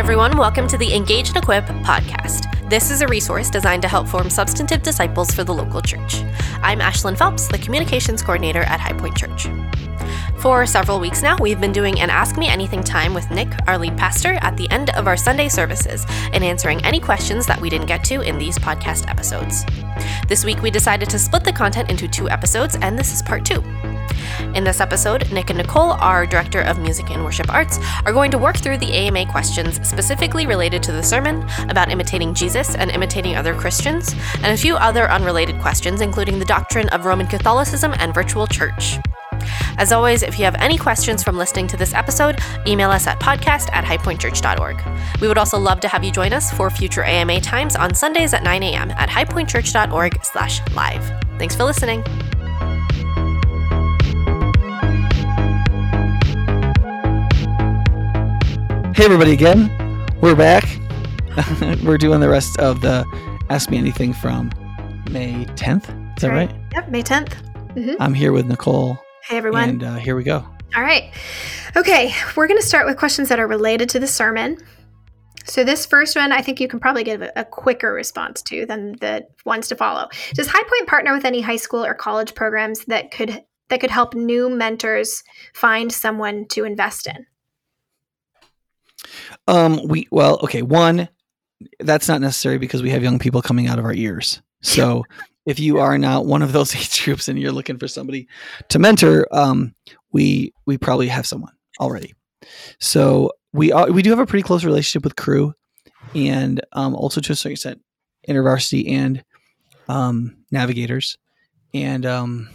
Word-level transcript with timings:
everyone. 0.00 0.34
Welcome 0.38 0.66
to 0.68 0.78
the 0.78 0.94
Engage 0.94 1.28
and 1.28 1.36
Equip 1.36 1.66
podcast. 1.84 2.70
This 2.70 2.90
is 2.90 3.02
a 3.02 3.06
resource 3.06 3.50
designed 3.50 3.82
to 3.82 3.88
help 3.88 4.08
form 4.08 4.30
substantive 4.30 4.82
disciples 4.82 5.30
for 5.30 5.44
the 5.44 5.52
local 5.52 5.82
church. 5.82 6.22
I'm 6.62 6.80
Ashlyn 6.80 7.18
Phelps, 7.18 7.48
the 7.48 7.58
communications 7.58 8.22
coordinator 8.22 8.62
at 8.62 8.80
High 8.80 8.94
Point 8.94 9.14
Church. 9.14 9.48
For 10.38 10.64
several 10.64 11.00
weeks 11.00 11.20
now, 11.20 11.36
we've 11.38 11.60
been 11.60 11.70
doing 11.70 12.00
an 12.00 12.08
Ask 12.08 12.38
Me 12.38 12.48
Anything 12.48 12.82
time 12.82 13.12
with 13.12 13.30
Nick, 13.30 13.50
our 13.66 13.76
lead 13.76 13.98
pastor, 13.98 14.38
at 14.40 14.56
the 14.56 14.70
end 14.70 14.88
of 14.96 15.06
our 15.06 15.18
Sunday 15.18 15.50
services 15.50 16.06
and 16.32 16.42
answering 16.42 16.82
any 16.82 16.98
questions 16.98 17.44
that 17.44 17.60
we 17.60 17.68
didn't 17.68 17.86
get 17.86 18.02
to 18.04 18.22
in 18.22 18.38
these 18.38 18.58
podcast 18.58 19.06
episodes. 19.06 19.66
This 20.28 20.46
week, 20.46 20.62
we 20.62 20.70
decided 20.70 21.10
to 21.10 21.18
split 21.18 21.44
the 21.44 21.52
content 21.52 21.90
into 21.90 22.08
two 22.08 22.30
episodes, 22.30 22.74
and 22.80 22.98
this 22.98 23.12
is 23.12 23.20
part 23.20 23.44
two. 23.44 23.62
In 24.54 24.64
this 24.64 24.80
episode, 24.80 25.30
Nick 25.32 25.50
and 25.50 25.58
Nicole, 25.58 25.92
our 25.92 26.26
Director 26.26 26.60
of 26.60 26.78
Music 26.78 27.10
and 27.10 27.24
Worship 27.24 27.52
Arts, 27.52 27.78
are 28.04 28.12
going 28.12 28.30
to 28.30 28.38
work 28.38 28.56
through 28.56 28.78
the 28.78 28.92
AMA 28.92 29.30
questions 29.30 29.86
specifically 29.86 30.46
related 30.46 30.82
to 30.84 30.92
the 30.92 31.02
sermon, 31.02 31.46
about 31.68 31.90
imitating 31.90 32.34
Jesus 32.34 32.74
and 32.74 32.90
imitating 32.90 33.36
other 33.36 33.54
Christians, 33.54 34.14
and 34.36 34.46
a 34.46 34.56
few 34.56 34.76
other 34.76 35.10
unrelated 35.10 35.60
questions, 35.60 36.00
including 36.00 36.38
the 36.38 36.44
doctrine 36.44 36.88
of 36.90 37.04
Roman 37.04 37.26
Catholicism 37.26 37.94
and 37.98 38.14
virtual 38.14 38.46
church. 38.46 38.98
As 39.78 39.92
always, 39.92 40.22
if 40.22 40.38
you 40.38 40.44
have 40.44 40.54
any 40.56 40.76
questions 40.76 41.22
from 41.22 41.36
listening 41.36 41.66
to 41.68 41.76
this 41.76 41.94
episode, 41.94 42.38
email 42.66 42.90
us 42.90 43.06
at 43.06 43.20
podcast 43.20 43.70
at 43.72 43.84
highpointchurch.org. 43.84 45.20
We 45.20 45.28
would 45.28 45.38
also 45.38 45.58
love 45.58 45.80
to 45.80 45.88
have 45.88 46.04
you 46.04 46.12
join 46.12 46.32
us 46.32 46.52
for 46.52 46.70
future 46.70 47.04
AMA 47.04 47.40
times 47.40 47.76
on 47.76 47.94
Sundays 47.94 48.34
at 48.34 48.42
9 48.42 48.62
a.m. 48.62 48.90
at 48.92 49.08
highpointchurch.org 49.08 50.24
slash 50.24 50.60
live. 50.74 51.04
Thanks 51.38 51.56
for 51.56 51.64
listening. 51.64 52.04
Hey, 59.00 59.06
everybody, 59.06 59.32
again. 59.32 59.74
We're 60.20 60.36
back. 60.36 60.62
We're 61.82 61.96
doing 61.96 62.20
the 62.20 62.28
rest 62.28 62.58
of 62.58 62.82
the 62.82 63.06
Ask 63.48 63.70
Me 63.70 63.78
Anything 63.78 64.12
from 64.12 64.50
May 65.10 65.46
10th. 65.54 65.84
Is 66.18 66.22
that 66.22 66.28
right? 66.28 66.54
Yep, 66.74 66.90
May 66.90 67.02
10th. 67.02 67.32
Mm-hmm. 67.76 67.94
I'm 67.98 68.12
here 68.12 68.34
with 68.34 68.44
Nicole. 68.44 68.98
Hey, 69.26 69.38
everyone. 69.38 69.70
And 69.70 69.82
uh, 69.82 69.94
here 69.94 70.16
we 70.16 70.22
go. 70.22 70.46
All 70.76 70.82
right. 70.82 71.14
Okay, 71.76 72.12
we're 72.36 72.46
going 72.46 72.60
to 72.60 72.66
start 72.66 72.84
with 72.84 72.98
questions 72.98 73.30
that 73.30 73.40
are 73.40 73.46
related 73.46 73.88
to 73.88 73.98
the 73.98 74.06
sermon. 74.06 74.58
So, 75.46 75.64
this 75.64 75.86
first 75.86 76.14
one, 76.14 76.30
I 76.30 76.42
think 76.42 76.60
you 76.60 76.68
can 76.68 76.78
probably 76.78 77.02
give 77.02 77.22
a, 77.22 77.32
a 77.36 77.44
quicker 77.46 77.94
response 77.94 78.42
to 78.42 78.66
than 78.66 78.96
the 79.00 79.26
ones 79.46 79.68
to 79.68 79.76
follow. 79.76 80.10
Does 80.34 80.46
High 80.46 80.62
Point 80.62 80.88
partner 80.88 81.14
with 81.14 81.24
any 81.24 81.40
high 81.40 81.56
school 81.56 81.82
or 81.82 81.94
college 81.94 82.34
programs 82.34 82.84
that 82.84 83.10
could 83.12 83.42
that 83.70 83.80
could 83.80 83.90
help 83.90 84.12
new 84.12 84.50
mentors 84.50 85.24
find 85.54 85.90
someone 85.90 86.44
to 86.48 86.64
invest 86.64 87.06
in? 87.06 87.24
Um, 89.50 89.80
we 89.86 90.06
well, 90.10 90.38
okay. 90.42 90.62
One, 90.62 91.08
that's 91.80 92.08
not 92.08 92.20
necessary 92.20 92.58
because 92.58 92.82
we 92.82 92.90
have 92.90 93.02
young 93.02 93.18
people 93.18 93.42
coming 93.42 93.66
out 93.66 93.78
of 93.78 93.84
our 93.84 93.92
ears. 93.92 94.40
So 94.62 95.04
if 95.46 95.58
you 95.58 95.78
are 95.78 95.98
not 95.98 96.26
one 96.26 96.42
of 96.42 96.52
those 96.52 96.74
age 96.76 97.04
groups 97.04 97.28
and 97.28 97.38
you're 97.38 97.52
looking 97.52 97.78
for 97.78 97.88
somebody 97.88 98.28
to 98.68 98.78
mentor, 98.78 99.26
um, 99.32 99.74
we 100.12 100.54
we 100.66 100.78
probably 100.78 101.08
have 101.08 101.26
someone 101.26 101.52
already. 101.80 102.14
So 102.78 103.32
we 103.52 103.72
are, 103.72 103.90
we 103.90 104.02
do 104.02 104.10
have 104.10 104.20
a 104.20 104.26
pretty 104.26 104.44
close 104.44 104.64
relationship 104.64 105.02
with 105.02 105.16
Cru, 105.16 105.52
and 106.14 106.60
um, 106.72 106.94
also 106.94 107.20
to 107.20 107.32
a 107.32 107.36
certain 107.36 107.52
extent, 107.52 107.80
InterVarsity 108.28 108.88
and 108.90 109.24
um, 109.88 110.36
Navigators, 110.52 111.18
and 111.74 112.06
um, 112.06 112.48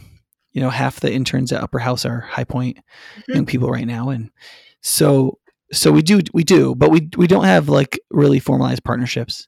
you 0.54 0.62
know 0.62 0.70
half 0.70 1.02
the 1.02 1.12
interns 1.12 1.52
at 1.52 1.62
Upper 1.62 1.80
House 1.80 2.06
are 2.06 2.22
High 2.22 2.46
Point 2.46 2.78
mm-hmm. 2.78 3.34
young 3.34 3.46
people 3.46 3.70
right 3.70 3.86
now, 3.86 4.10
and 4.10 4.32
so 4.82 5.40
so 5.72 5.92
we 5.92 6.02
do 6.02 6.22
we 6.34 6.44
do, 6.44 6.76
but 6.76 6.92
we 6.92 7.10
we 7.18 7.28
don't 7.28 7.46
have 7.46 7.70
like 7.70 8.00
really 8.12 8.40
formalized 8.40 8.84
partnerships. 8.84 9.48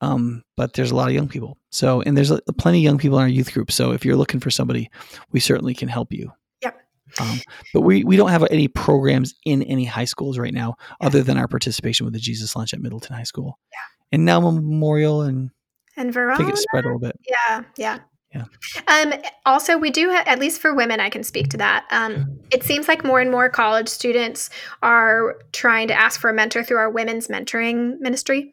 Um, 0.00 0.42
but 0.56 0.72
there's 0.72 0.90
a 0.90 0.96
lot 0.96 1.08
of 1.08 1.14
young 1.14 1.28
people. 1.28 1.58
So 1.70 2.02
and 2.02 2.16
there's 2.16 2.32
a, 2.32 2.40
plenty 2.58 2.78
of 2.78 2.82
young 2.84 2.98
people 2.98 3.18
in 3.18 3.22
our 3.22 3.28
youth 3.28 3.52
group. 3.52 3.70
So 3.70 3.92
if 3.92 4.04
you're 4.04 4.16
looking 4.16 4.40
for 4.40 4.50
somebody, 4.50 4.90
we 5.30 5.38
certainly 5.38 5.74
can 5.74 5.88
help 5.88 6.12
you. 6.12 6.32
Yep. 6.62 6.76
Um, 7.20 7.40
but 7.72 7.82
we 7.82 8.02
we 8.02 8.16
don't 8.16 8.30
have 8.30 8.44
any 8.50 8.66
programs 8.66 9.34
in 9.44 9.62
any 9.62 9.84
high 9.84 10.06
schools 10.06 10.38
right 10.38 10.52
now, 10.52 10.74
yeah. 11.00 11.06
other 11.06 11.22
than 11.22 11.38
our 11.38 11.46
participation 11.46 12.04
with 12.04 12.14
the 12.14 12.20
Jesus 12.20 12.56
Lunch 12.56 12.74
at 12.74 12.80
Middleton 12.80 13.14
High 13.14 13.22
School. 13.22 13.58
Yeah. 13.72 14.16
And 14.16 14.24
now 14.24 14.40
Memorial 14.40 15.22
and 15.22 15.50
and 15.96 16.12
Verona. 16.12 16.34
I 16.34 16.36
think 16.36 16.50
it's 16.50 16.62
spread 16.62 16.84
a 16.84 16.88
little 16.88 17.00
bit. 17.00 17.18
Yeah, 17.28 17.62
yeah. 17.76 17.98
Yeah. 18.34 18.44
Um, 18.88 19.12
also, 19.44 19.76
we 19.76 19.90
do, 19.90 20.10
ha- 20.10 20.24
at 20.26 20.38
least 20.38 20.60
for 20.60 20.74
women, 20.74 21.00
I 21.00 21.10
can 21.10 21.22
speak 21.22 21.48
to 21.50 21.56
that. 21.58 21.86
Um, 21.90 22.40
it 22.50 22.62
seems 22.62 22.88
like 22.88 23.04
more 23.04 23.20
and 23.20 23.30
more 23.30 23.48
college 23.50 23.88
students 23.88 24.48
are 24.82 25.36
trying 25.52 25.88
to 25.88 25.94
ask 25.94 26.20
for 26.20 26.30
a 26.30 26.34
mentor 26.34 26.64
through 26.64 26.78
our 26.78 26.90
women's 26.90 27.28
mentoring 27.28 27.98
ministry. 28.00 28.52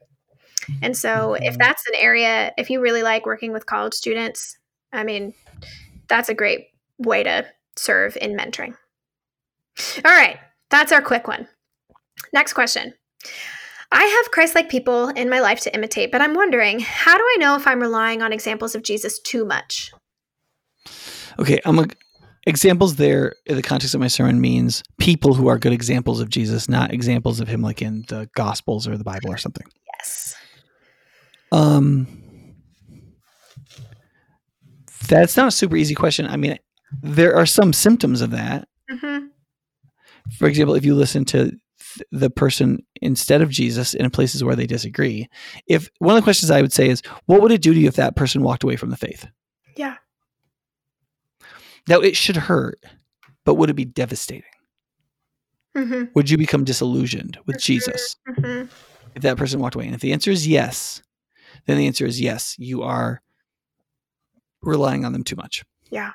And 0.82 0.96
so, 0.96 1.34
if 1.34 1.44
mm-hmm. 1.44 1.58
that's 1.58 1.88
an 1.88 1.96
area, 1.98 2.54
if 2.58 2.70
you 2.70 2.82
really 2.82 3.04
like 3.04 3.26
working 3.26 3.54
with 3.54 3.66
college 3.66 3.94
students, 3.94 4.58
I 4.92 5.04
mean, 5.04 5.34
that's 6.08 6.30
a 6.30 6.34
great 6.34 6.68
way 6.98 7.24
to 7.24 7.46
serve 7.76 8.18
in 8.20 8.36
mentoring. 8.36 8.76
All 10.04 10.12
right, 10.12 10.38
that's 10.70 10.92
our 10.92 11.02
quick 11.02 11.28
one. 11.28 11.48
Next 12.34 12.54
question. 12.54 12.94
I 13.92 14.04
have 14.04 14.32
Christ 14.32 14.56
like 14.56 14.70
people 14.70 15.10
in 15.10 15.30
my 15.30 15.40
life 15.40 15.62
to 15.62 15.74
imitate, 15.74 16.12
but 16.12 16.22
I'm 16.22 16.36
wondering 16.36 16.80
how 16.80 17.18
do 17.18 17.24
I 17.24 17.38
know 17.40 17.56
if 17.56 17.66
I'm 17.66 17.80
relying 17.80 18.22
on 18.22 18.32
examples 18.32 18.76
of 18.76 18.84
Jesus 18.84 19.20
too 19.20 19.46
much? 19.46 19.92
Okay, 21.40 21.60
I'm 21.66 21.80
a, 21.80 21.88
examples 22.46 22.98
there 22.98 23.34
in 23.46 23.56
the 23.56 23.62
context 23.62 23.96
of 23.96 24.02
my 24.02 24.08
sermon 24.08 24.42
means 24.42 24.84
people 25.00 25.34
who 25.34 25.48
are 25.48 25.58
good 25.58 25.74
examples 25.74 26.20
of 26.20 26.30
Jesus, 26.30 26.70
not 26.70 26.94
examples 26.94 27.40
of 27.40 27.48
him 27.48 27.62
like 27.62 27.82
in 27.82 28.04
the 28.10 28.30
Gospels 28.36 28.88
or 28.88 28.98
the 28.98 29.04
Bible 29.04 29.32
or 29.32 29.38
something. 29.38 29.66
Yes. 29.98 30.36
Um, 31.52 32.08
that's 35.08 35.36
not 35.36 35.48
a 35.48 35.52
super 35.52 35.76
easy 35.76 35.96
question. 35.96 36.28
I 36.28 36.38
mean, 36.38 36.60
there 37.02 37.36
are 37.36 37.46
some 37.46 37.74
symptoms 37.74 38.22
of 38.22 38.32
that. 38.32 38.68
Mm-hmm. 38.92 39.28
For 40.38 40.48
example, 40.48 40.76
if 40.76 40.86
you 40.86 40.94
listen 40.94 41.26
to 41.26 41.52
the 42.12 42.30
person 42.30 42.86
instead 43.02 43.42
of 43.42 43.50
Jesus 43.50 43.94
in 43.94 44.10
places 44.10 44.44
where 44.44 44.56
they 44.56 44.68
disagree. 44.68 45.28
If 45.68 45.90
one 46.00 46.16
of 46.16 46.22
the 46.22 46.26
questions 46.26 46.52
I 46.52 46.62
would 46.62 46.74
say 46.74 46.90
is, 46.90 47.02
what 47.26 47.42
would 47.42 47.52
it 47.52 47.62
do 47.62 47.74
to 47.74 47.80
you 47.80 47.88
if 47.88 47.96
that 47.96 48.16
person 48.16 48.44
walked 48.44 48.64
away 48.64 48.76
from 48.76 48.90
the 48.90 48.98
faith? 48.98 49.28
Yeah. 49.76 49.96
Now 51.88 52.00
it 52.00 52.16
should 52.16 52.36
hurt, 52.36 52.80
but 53.46 53.56
would 53.56 53.70
it 53.70 53.76
be 53.76 53.86
devastating? 53.86 54.44
Mm-hmm. 55.76 56.06
Would 56.14 56.30
you 56.30 56.38
become 56.38 56.64
disillusioned 56.64 57.38
with 57.46 57.58
mm-hmm. 57.58 57.74
Jesus 57.74 58.16
mm-hmm. 58.28 58.68
if 59.16 59.22
that 59.22 59.38
person 59.38 59.60
walked 59.60 59.76
away? 59.76 59.86
And 59.86 59.96
if 59.96 60.02
the 60.02 60.14
answer 60.14 60.32
is 60.32 60.48
yes, 60.48 61.02
then 61.66 61.78
the 61.78 61.88
answer 61.88 62.06
is 62.06 62.20
yes. 62.20 62.56
You 62.58 62.84
are 62.84 63.22
relying 64.62 65.06
on 65.06 65.14
them 65.14 65.24
too 65.24 65.36
much. 65.36 65.64
Yeah. 65.90 66.12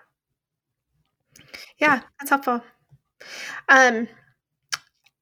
Yeah, 1.78 2.00
that's 2.18 2.30
helpful. 2.30 2.62
Um, 3.68 4.06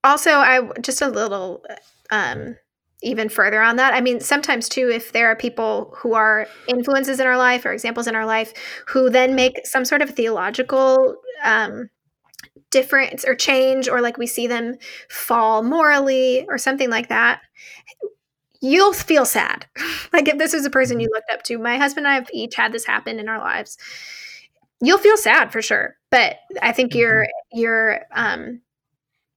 also 0.03 0.31
i 0.31 0.61
just 0.81 1.01
a 1.01 1.07
little 1.07 1.63
um 2.11 2.55
even 3.01 3.27
further 3.29 3.61
on 3.61 3.75
that 3.75 3.93
i 3.93 4.01
mean 4.01 4.19
sometimes 4.19 4.69
too 4.69 4.89
if 4.89 5.11
there 5.11 5.27
are 5.27 5.35
people 5.35 5.93
who 5.97 6.13
are 6.13 6.47
influences 6.67 7.19
in 7.19 7.27
our 7.27 7.37
life 7.37 7.65
or 7.65 7.73
examples 7.73 8.07
in 8.07 8.15
our 8.15 8.25
life 8.25 8.53
who 8.87 9.09
then 9.09 9.35
make 9.35 9.65
some 9.65 9.85
sort 9.85 10.01
of 10.01 10.09
theological 10.09 11.15
um 11.43 11.89
difference 12.71 13.23
or 13.25 13.35
change 13.35 13.87
or 13.87 14.01
like 14.01 14.17
we 14.17 14.25
see 14.25 14.47
them 14.47 14.75
fall 15.09 15.61
morally 15.61 16.45
or 16.47 16.57
something 16.57 16.89
like 16.89 17.09
that 17.09 17.41
you'll 18.63 18.93
feel 18.93 19.25
sad. 19.25 19.65
Like 20.13 20.27
if 20.27 20.37
this 20.37 20.53
is 20.53 20.63
a 20.63 20.69
person 20.69 20.99
you 20.99 21.09
looked 21.11 21.31
up 21.31 21.41
to 21.45 21.57
my 21.57 21.77
husband 21.77 22.05
and 22.05 22.11
i 22.11 22.15
have 22.15 22.29
each 22.31 22.53
had 22.53 22.71
this 22.71 22.85
happen 22.85 23.19
in 23.19 23.27
our 23.27 23.39
lives 23.39 23.79
you'll 24.79 24.99
feel 24.99 25.17
sad 25.17 25.51
for 25.51 25.61
sure. 25.61 25.95
But 26.11 26.37
i 26.61 26.71
think 26.71 26.93
your 26.93 27.23
mm-hmm. 27.23 27.59
your 27.59 28.01
um 28.11 28.61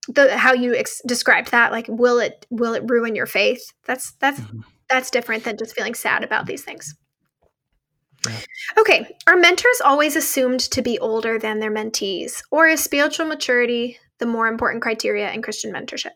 the 0.08 0.36
how 0.36 0.52
you 0.52 0.74
ex- 0.74 1.02
described 1.06 1.50
that 1.50 1.72
like 1.72 1.86
will 1.88 2.18
it 2.18 2.46
will 2.50 2.74
it 2.74 2.82
ruin 2.86 3.14
your 3.14 3.26
faith 3.26 3.72
that's 3.86 4.12
that's 4.12 4.40
mm-hmm. 4.40 4.60
that's 4.88 5.10
different 5.10 5.44
than 5.44 5.56
just 5.56 5.74
feeling 5.74 5.94
sad 5.94 6.22
about 6.22 6.46
these 6.46 6.62
things 6.62 6.94
yeah. 8.26 8.38
okay 8.78 9.16
are 9.26 9.36
mentors 9.36 9.80
always 9.84 10.16
assumed 10.16 10.60
to 10.60 10.82
be 10.82 10.98
older 10.98 11.38
than 11.38 11.58
their 11.58 11.72
mentees 11.72 12.42
or 12.50 12.66
is 12.66 12.82
spiritual 12.82 13.26
maturity 13.26 13.98
the 14.18 14.26
more 14.26 14.46
important 14.46 14.82
criteria 14.82 15.30
in 15.32 15.42
christian 15.42 15.72
mentorship 15.72 16.12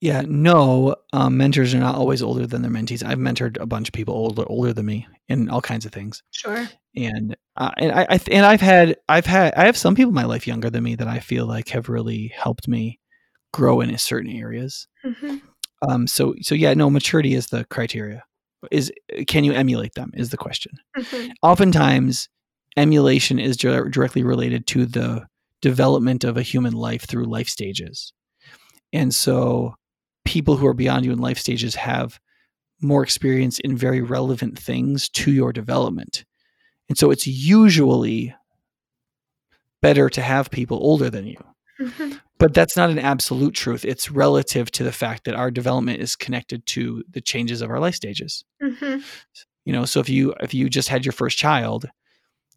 Yeah, 0.00 0.22
no, 0.26 0.96
um, 1.14 1.38
mentors 1.38 1.74
are 1.74 1.78
not 1.78 1.94
always 1.94 2.22
older 2.22 2.46
than 2.46 2.60
their 2.60 2.70
mentees. 2.70 3.02
I've 3.02 3.18
mentored 3.18 3.58
a 3.60 3.66
bunch 3.66 3.88
of 3.88 3.94
people 3.94 4.14
older 4.14 4.44
older 4.46 4.72
than 4.74 4.86
me 4.86 5.06
in 5.28 5.48
all 5.48 5.62
kinds 5.62 5.86
of 5.86 5.92
things. 5.92 6.22
Sure. 6.32 6.68
And 6.94 7.36
uh, 7.56 7.70
and 7.78 7.92
I, 7.92 8.06
I 8.10 8.20
and 8.30 8.44
I've 8.44 8.60
had 8.60 8.96
I've 9.08 9.26
had 9.26 9.54
I 9.54 9.64
have 9.64 9.76
some 9.76 9.94
people 9.94 10.10
in 10.10 10.14
my 10.14 10.24
life 10.24 10.46
younger 10.46 10.68
than 10.68 10.84
me 10.84 10.96
that 10.96 11.08
I 11.08 11.20
feel 11.20 11.46
like 11.46 11.68
have 11.70 11.88
really 11.88 12.32
helped 12.36 12.68
me 12.68 13.00
grow 13.54 13.80
in 13.80 13.96
certain 13.96 14.30
areas. 14.30 14.86
Mm-hmm. 15.04 15.36
Um. 15.88 16.06
So 16.06 16.34
so 16.42 16.54
yeah, 16.54 16.74
no, 16.74 16.90
maturity 16.90 17.34
is 17.34 17.46
the 17.46 17.64
criteria. 17.64 18.22
Is 18.70 18.92
can 19.26 19.44
you 19.44 19.52
emulate 19.52 19.94
them? 19.94 20.10
Is 20.14 20.28
the 20.28 20.36
question. 20.36 20.72
Mm-hmm. 20.98 21.32
Oftentimes, 21.42 22.28
emulation 22.76 23.38
is 23.38 23.56
directly 23.56 24.22
related 24.22 24.66
to 24.68 24.84
the 24.84 25.26
development 25.62 26.22
of 26.22 26.36
a 26.36 26.42
human 26.42 26.74
life 26.74 27.06
through 27.06 27.24
life 27.24 27.48
stages. 27.48 28.12
And 28.92 29.14
so 29.14 29.74
people 30.26 30.56
who 30.56 30.66
are 30.66 30.74
beyond 30.74 31.04
you 31.04 31.12
in 31.12 31.18
life 31.18 31.38
stages 31.38 31.74
have 31.74 32.20
more 32.80 33.02
experience 33.02 33.58
in 33.60 33.76
very 33.76 34.02
relevant 34.02 34.58
things 34.58 35.08
to 35.08 35.32
your 35.32 35.52
development. 35.52 36.24
And 36.88 36.98
so 36.98 37.10
it's 37.10 37.26
usually 37.26 38.34
better 39.80 40.10
to 40.10 40.20
have 40.20 40.50
people 40.50 40.78
older 40.78 41.08
than 41.10 41.26
you. 41.26 41.42
Mm-hmm. 41.80 42.12
But 42.38 42.52
that's 42.52 42.76
not 42.76 42.90
an 42.90 42.98
absolute 42.98 43.54
truth. 43.54 43.82
It's 43.82 44.10
relative 44.10 44.70
to 44.72 44.84
the 44.84 44.92
fact 44.92 45.24
that 45.24 45.34
our 45.34 45.50
development 45.50 46.02
is 46.02 46.14
connected 46.14 46.66
to 46.66 47.02
the 47.08 47.22
changes 47.22 47.62
of 47.62 47.70
our 47.70 47.80
life 47.80 47.94
stages. 47.94 48.44
Mm-hmm. 48.62 49.00
You 49.64 49.72
know, 49.72 49.86
so 49.86 50.00
if 50.00 50.10
you 50.10 50.34
if 50.42 50.52
you 50.52 50.68
just 50.68 50.90
had 50.90 51.06
your 51.06 51.14
first 51.14 51.38
child, 51.38 51.88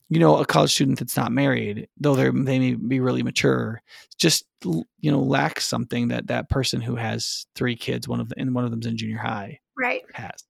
you 0.09 0.19
know, 0.19 0.37
a 0.37 0.45
college 0.45 0.71
student 0.71 0.99
that's 0.99 1.15
not 1.15 1.31
married, 1.31 1.87
though 1.97 2.15
they 2.15 2.29
they 2.29 2.59
may 2.59 2.73
be 2.73 2.99
really 2.99 3.23
mature, 3.23 3.81
just 4.17 4.45
you 4.63 5.11
know 5.11 5.19
lacks 5.19 5.65
something 5.65 6.09
that 6.09 6.27
that 6.27 6.49
person 6.49 6.81
who 6.81 6.95
has 6.95 7.45
three 7.55 7.75
kids, 7.75 8.07
one 8.07 8.19
of 8.19 8.29
them, 8.29 8.35
and 8.39 8.55
one 8.55 8.65
of 8.65 8.71
them's 8.71 8.87
in 8.87 8.97
junior 8.97 9.19
high, 9.19 9.59
right, 9.77 10.01
has. 10.13 10.43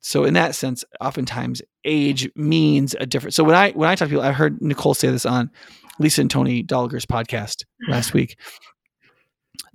So 0.00 0.24
in 0.24 0.34
that 0.34 0.54
sense, 0.54 0.84
oftentimes 1.00 1.60
age 1.84 2.30
means 2.36 2.94
a 2.98 3.04
different. 3.06 3.34
So 3.34 3.42
when 3.42 3.56
I 3.56 3.72
when 3.72 3.88
I 3.88 3.94
talk 3.96 4.08
to 4.08 4.10
people, 4.10 4.24
I 4.24 4.32
heard 4.32 4.62
Nicole 4.62 4.94
say 4.94 5.10
this 5.10 5.26
on 5.26 5.50
Lisa 5.98 6.20
and 6.20 6.30
Tony 6.30 6.62
Dolliger's 6.62 7.04
podcast 7.04 7.64
last 7.88 8.14
week 8.14 8.38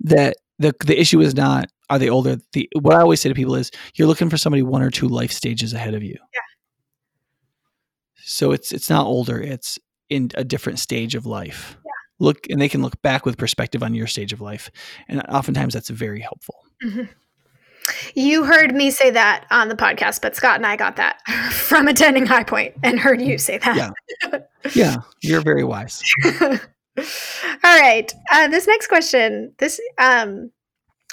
that 0.00 0.36
the 0.58 0.74
the 0.84 0.98
issue 0.98 1.20
is 1.20 1.34
not 1.34 1.68
are 1.90 1.98
they 1.98 2.08
older. 2.08 2.38
The 2.52 2.68
what 2.80 2.94
I 2.94 3.00
always 3.00 3.20
say 3.20 3.28
to 3.28 3.34
people 3.34 3.54
is 3.54 3.70
you're 3.94 4.08
looking 4.08 4.30
for 4.30 4.38
somebody 4.38 4.62
one 4.62 4.82
or 4.82 4.90
two 4.90 5.08
life 5.08 5.30
stages 5.30 5.74
ahead 5.74 5.94
of 5.94 6.02
you. 6.02 6.16
Yeah. 6.32 6.40
So 8.24 8.52
it's 8.52 8.72
it's 8.72 8.90
not 8.90 9.06
older. 9.06 9.40
It's 9.40 9.78
in 10.08 10.30
a 10.34 10.44
different 10.44 10.78
stage 10.78 11.14
of 11.14 11.26
life. 11.26 11.76
Yeah. 11.84 11.90
Look, 12.20 12.46
and 12.48 12.60
they 12.60 12.68
can 12.68 12.82
look 12.82 13.00
back 13.02 13.26
with 13.26 13.36
perspective 13.36 13.82
on 13.82 13.94
your 13.94 14.06
stage 14.06 14.32
of 14.32 14.40
life, 14.40 14.70
and 15.08 15.20
oftentimes 15.28 15.74
that's 15.74 15.90
very 15.90 16.20
helpful. 16.20 16.56
Mm-hmm. 16.84 17.02
You 18.14 18.44
heard 18.44 18.74
me 18.74 18.90
say 18.90 19.10
that 19.10 19.44
on 19.50 19.68
the 19.68 19.74
podcast, 19.74 20.22
but 20.22 20.34
Scott 20.34 20.56
and 20.56 20.66
I 20.66 20.76
got 20.76 20.96
that 20.96 21.20
from 21.52 21.88
attending 21.88 22.26
High 22.26 22.44
Point 22.44 22.74
and 22.82 22.98
heard 22.98 23.20
you 23.20 23.38
say 23.38 23.58
that. 23.58 23.76
Yeah. 23.76 24.38
yeah, 24.74 24.96
you're 25.20 25.42
very 25.42 25.64
wise. 25.64 26.02
All 26.24 26.50
right. 27.62 28.10
Uh, 28.32 28.48
this 28.48 28.66
next 28.66 28.86
question, 28.86 29.52
this 29.58 29.80
um, 29.98 30.50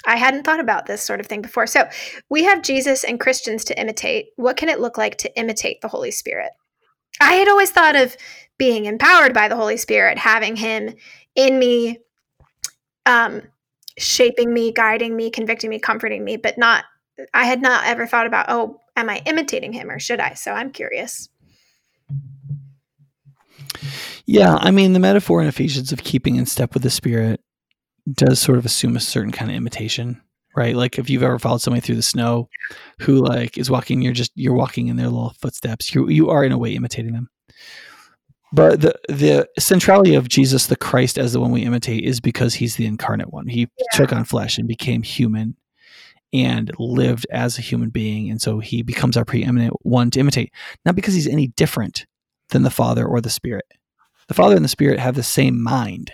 I 0.06 0.16
hadn't 0.16 0.44
thought 0.44 0.60
about 0.60 0.86
this 0.86 1.02
sort 1.02 1.20
of 1.20 1.26
thing 1.26 1.42
before. 1.42 1.68
So 1.68 1.90
we 2.30 2.44
have 2.44 2.62
Jesus 2.62 3.04
and 3.04 3.20
Christians 3.20 3.64
to 3.66 3.80
imitate. 3.80 4.28
What 4.36 4.58
can 4.58 4.70
it 4.70 4.80
look 4.80 4.98
like 4.98 5.18
to 5.18 5.38
imitate 5.38 5.82
the 5.82 5.88
Holy 5.88 6.12
Spirit? 6.12 6.52
I 7.22 7.34
had 7.34 7.48
always 7.48 7.72
thought 7.72 7.96
of 7.96 8.18
being 8.58 8.86
empowered 8.86 9.34
by 9.34 9.48
the 9.48 9.56
Holy 9.56 9.78
Spirit, 9.78 10.18
having 10.18 10.56
Him 10.56 10.96
in 11.36 11.58
me, 11.60 12.00
um, 13.06 13.44
shaping 13.98 14.54
me, 14.54 14.72
guiding 14.72 15.16
me, 15.16 15.30
convicting 15.30 15.70
me, 15.70 15.80
comforting 15.80 16.24
me, 16.24 16.38
but 16.38 16.58
not, 16.58 16.86
I 17.34 17.46
had 17.46 17.62
not 17.62 17.86
ever 17.86 18.08
thought 18.08 18.28
about, 18.28 18.48
oh, 18.50 18.80
am 18.96 19.10
I 19.10 19.22
imitating 19.26 19.74
him 19.74 19.90
or 19.90 20.00
should 20.00 20.20
I? 20.20 20.34
So 20.34 20.52
I'm 20.52 20.72
curious. 20.72 21.30
Yeah, 24.26 24.58
I 24.60 24.72
mean, 24.72 24.94
the 24.94 25.00
metaphor 25.00 25.42
in 25.42 25.48
Ephesians 25.48 25.92
of 25.92 26.04
keeping 26.04 26.36
in 26.36 26.46
step 26.46 26.74
with 26.74 26.84
the 26.84 26.90
Spirit 26.90 27.42
does 28.12 28.40
sort 28.40 28.58
of 28.58 28.66
assume 28.66 28.96
a 28.96 29.00
certain 29.00 29.32
kind 29.32 29.52
of 29.52 29.58
imitation, 29.58 30.22
right? 30.56 30.76
Like 30.76 31.00
if 31.00 31.10
you've 31.10 31.24
ever 31.24 31.40
followed 31.40 31.62
somebody 31.62 31.82
through 31.82 31.96
the 31.96 32.02
snow 32.02 32.50
who 33.00 33.24
like 33.24 33.58
is 33.58 33.70
walking, 33.70 34.02
you're 34.02 34.14
just 34.14 34.32
you're 34.36 34.54
walking 34.54 34.88
in 34.88 34.98
their 34.98 35.10
little 35.10 35.34
footsteps. 35.40 35.94
You 35.94 36.10
you 36.10 36.30
are 36.30 36.44
in 36.44 36.52
a 36.52 36.58
way 36.58 36.74
imitating 36.74 37.14
them. 37.14 37.30
But 38.54 38.82
the 38.82 38.96
the 39.08 39.48
centrality 39.60 40.16
of 40.16 40.28
Jesus 40.28 40.68
the 40.68 40.76
Christ 40.76 41.18
as 41.18 41.34
the 41.34 41.40
one 41.40 41.52
we 41.52 41.64
imitate 41.64 42.04
is 42.04 42.20
because 42.20 42.54
he's 42.54 42.76
the 42.76 42.86
incarnate 42.86 43.32
one. 43.32 43.48
He 43.48 43.62
yeah. 43.62 43.86
took 43.94 44.12
on 44.12 44.26
flesh 44.26 44.58
and 44.58 44.68
became 44.68 45.04
human 45.04 45.56
and 46.34 46.72
lived 46.80 47.28
as 47.32 47.58
a 47.58 47.62
human 47.62 47.90
being. 47.90 48.30
And 48.30 48.42
so 48.42 48.60
he 48.60 48.84
becomes 48.84 49.18
our 49.18 49.26
preeminent 49.26 49.74
one 49.82 50.12
to 50.12 50.20
imitate, 50.20 50.54
not 50.86 50.96
because 50.96 51.14
he's 51.14 51.28
any 51.28 51.48
different 51.48 52.06
than 52.50 52.64
the 52.64 52.70
Father 52.70 53.06
or 53.06 53.22
the 53.22 53.30
Spirit. 53.30 53.66
The 54.28 54.34
Father 54.34 54.56
and 54.56 54.64
the 54.64 54.70
Spirit 54.70 55.00
have 55.00 55.16
the 55.16 55.24
same 55.24 55.62
mind. 55.62 56.12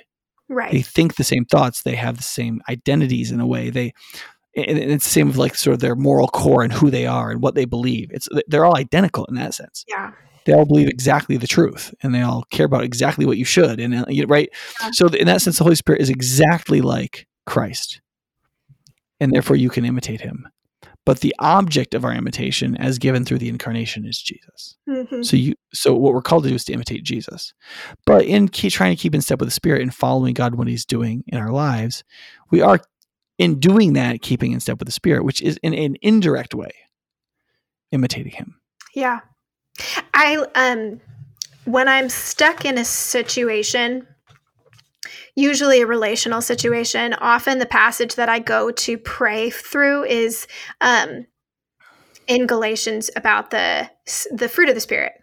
Right. 0.50 0.72
They 0.72 0.82
think 0.82 1.16
the 1.16 1.24
same 1.24 1.46
thoughts. 1.46 1.84
They 1.84 1.96
have 1.96 2.18
the 2.18 2.24
same 2.24 2.62
identities 2.70 3.32
in 3.32 3.40
a 3.40 3.48
way. 3.48 3.70
They 3.70 3.94
and 4.56 4.78
it's 4.78 5.04
the 5.04 5.12
same 5.12 5.28
with 5.28 5.38
like 5.38 5.54
sort 5.54 5.76
of 5.76 5.82
their 5.82 5.96
moral 5.96 6.28
core 6.28 6.64
and 6.64 6.74
who 6.74 6.90
they 6.90 7.06
are 7.06 7.30
and 7.30 7.42
what 7.42 7.54
they 7.54 7.66
believe. 7.66 8.10
It's 8.12 8.28
they're 8.48 8.66
all 8.66 8.78
identical 8.78 9.26
in 9.26 9.36
that 9.36 9.54
sense. 9.54 9.86
Yeah 9.88 10.14
they 10.48 10.54
all 10.54 10.66
believe 10.66 10.88
exactly 10.88 11.36
the 11.36 11.46
truth 11.46 11.94
and 12.02 12.16
they 12.16 12.22
all 12.22 12.44
care 12.50 12.66
about 12.66 12.84
exactly 12.84 13.26
what 13.26 13.38
you 13.38 13.44
should 13.44 13.80
and 13.80 13.94
uh, 13.94 14.06
right 14.28 14.50
yeah. 14.82 14.90
so 14.92 15.08
in 15.08 15.28
that 15.28 15.42
sense 15.42 15.58
the 15.58 15.64
holy 15.64 15.76
spirit 15.76 16.02
is 16.02 16.10
exactly 16.10 16.82
like 16.82 17.28
christ 17.46 18.02
and 19.20 19.34
therefore 19.34 19.58
you 19.58 19.70
can 19.70 19.86
imitate 19.86 20.22
him 20.22 20.48
but 21.08 21.22
the 21.22 21.34
object 21.40 21.94
of 21.94 22.04
our 22.04 22.12
imitation 22.12 22.76
as 22.76 23.00
given 23.00 23.24
through 23.24 23.38
the 23.38 23.48
incarnation 23.48 24.06
is 24.06 24.22
jesus. 24.22 24.76
Mm-hmm. 24.90 25.22
so 25.22 25.38
you 25.38 25.54
so 25.74 25.96
what 25.96 26.14
we're 26.14 26.22
called 26.22 26.44
to 26.44 26.50
do 26.50 26.56
is 26.56 26.66
to 26.66 26.74
imitate 26.74 27.06
jesus. 27.06 27.54
But 28.06 28.26
in 28.26 28.50
keep, 28.50 28.74
trying 28.74 28.94
to 28.94 29.02
keep 29.02 29.16
in 29.16 29.22
step 29.22 29.40
with 29.40 29.48
the 29.48 29.54
spirit 29.54 29.82
and 29.82 29.94
following 29.94 30.34
god 30.34 30.56
what 30.56 30.68
he's 30.68 30.86
doing 30.86 31.24
in 31.28 31.40
our 31.40 31.52
lives 31.52 32.04
we 32.52 32.62
are 32.62 32.82
in 33.38 33.58
doing 33.58 33.94
that 33.94 34.22
keeping 34.22 34.52
in 34.52 34.60
step 34.60 34.80
with 34.80 34.88
the 34.88 34.92
spirit 34.92 35.24
which 35.24 35.42
is 35.42 35.58
in 35.64 35.74
an 35.74 35.96
indirect 36.02 36.54
way 36.54 36.72
imitating 37.94 38.34
him. 38.34 38.60
Yeah. 38.94 39.22
I 40.14 40.46
um 40.56 41.00
when 41.64 41.88
I'm 41.88 42.10
stuck 42.10 42.66
in 42.66 42.78
a 42.78 42.86
situation, 42.86 44.08
usually 45.38 45.82
a 45.82 45.88
relational 45.88 46.42
situation, 46.42 47.14
often 47.14 47.60
the 47.60 47.66
passage 47.66 48.16
that 48.16 48.28
I 48.28 48.40
go 48.40 48.72
to 48.72 48.98
pray 48.98 49.50
through 49.50 50.04
is 50.06 50.48
um 50.82 51.28
in 52.28 52.46
Galatians 52.46 53.10
about 53.16 53.52
the 53.52 53.90
the 54.32 54.50
fruit 54.50 54.68
of 54.68 54.76
the 54.76 54.82
spirit 54.82 55.14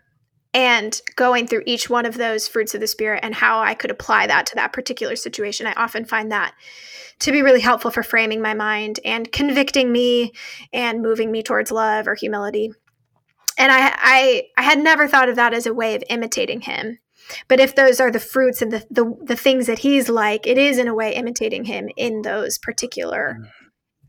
and 0.55 1.03
going 1.17 1.47
through 1.47 1.65
each 1.67 1.91
one 1.91 2.07
of 2.07 2.17
those 2.17 2.47
fruits 2.47 2.75
of 2.75 2.81
the 2.81 2.87
spirit 2.87 3.21
and 3.23 3.35
how 3.35 3.61
I 3.61 3.75
could 3.75 3.91
apply 3.91 4.29
that 4.29 4.47
to 4.47 4.55
that 4.55 4.73
particular 4.73 5.17
situation. 5.17 5.67
I 5.67 5.73
often 5.73 6.05
find 6.05 6.31
that 6.31 6.55
to 7.19 7.33
be 7.33 7.43
really 7.43 7.61
helpful 7.61 7.91
for 7.91 8.03
framing 8.05 8.41
my 8.41 8.55
mind 8.55 9.01
and 9.05 9.31
convicting 9.33 9.91
me 9.91 10.33
and 10.73 11.03
moving 11.03 11.33
me 11.33 11.43
towards 11.43 11.73
love 11.73 12.07
or 12.07 12.15
humility 12.15 12.73
and 13.59 13.71
I, 13.71 13.95
I 13.97 14.43
I 14.57 14.63
had 14.63 14.79
never 14.79 15.09
thought 15.09 15.29
of 15.29 15.37
that 15.37 15.55
as 15.55 15.67
a 15.67 15.75
way 15.75 15.95
of 15.95 16.05
imitating 16.09 16.63
him. 16.63 16.99
But 17.49 17.61
if 17.61 17.75
those 17.75 18.01
are 18.01 18.11
the 18.11 18.21
fruits 18.21 18.63
and 18.63 18.73
the, 18.73 18.87
the, 18.91 19.17
the 19.23 19.37
things 19.37 19.67
that 19.67 19.81
he's 19.81 20.09
like, 20.09 20.47
it 20.47 20.59
is 20.59 20.79
in 20.79 20.89
a 20.89 20.95
way 20.95 21.15
imitating 21.15 21.65
him 21.65 21.89
in 21.97 22.23
those 22.23 22.59
particular 22.59 23.39
mm. 23.41 23.49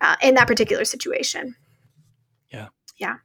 uh, 0.02 0.16
in 0.22 0.36
that 0.36 0.48
particular 0.48 0.86
situation. 0.86 1.56
Yeah. 2.52 2.68
Yeah. 2.98 3.16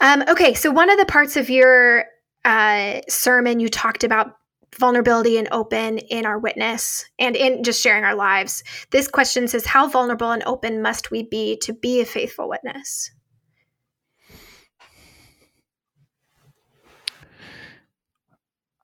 Um, 0.00 0.24
okay, 0.28 0.54
so 0.54 0.70
one 0.70 0.90
of 0.90 0.98
the 0.98 1.06
parts 1.06 1.36
of 1.36 1.48
your 1.50 2.06
uh, 2.44 3.00
sermon 3.08 3.60
you 3.60 3.68
talked 3.68 4.04
about 4.04 4.36
vulnerability 4.78 5.38
and 5.38 5.48
open 5.52 5.98
in 5.98 6.26
our 6.26 6.38
witness 6.38 7.04
and 7.18 7.34
in 7.36 7.64
just 7.64 7.82
sharing 7.82 8.04
our 8.04 8.14
lives. 8.14 8.62
This 8.90 9.08
question 9.08 9.48
says, 9.48 9.66
How 9.66 9.88
vulnerable 9.88 10.30
and 10.30 10.42
open 10.44 10.82
must 10.82 11.10
we 11.10 11.22
be 11.22 11.56
to 11.62 11.72
be 11.72 12.00
a 12.00 12.04
faithful 12.04 12.48
witness? 12.48 13.10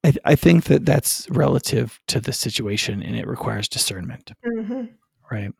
I, 0.04 0.14
I 0.24 0.34
think 0.34 0.64
that 0.64 0.84
that's 0.84 1.28
relative 1.30 2.00
to 2.08 2.20
the 2.20 2.32
situation 2.32 3.02
and 3.02 3.16
it 3.16 3.26
requires 3.26 3.68
discernment. 3.68 4.32
Mm-hmm. 4.44 4.84
Right. 5.30 5.52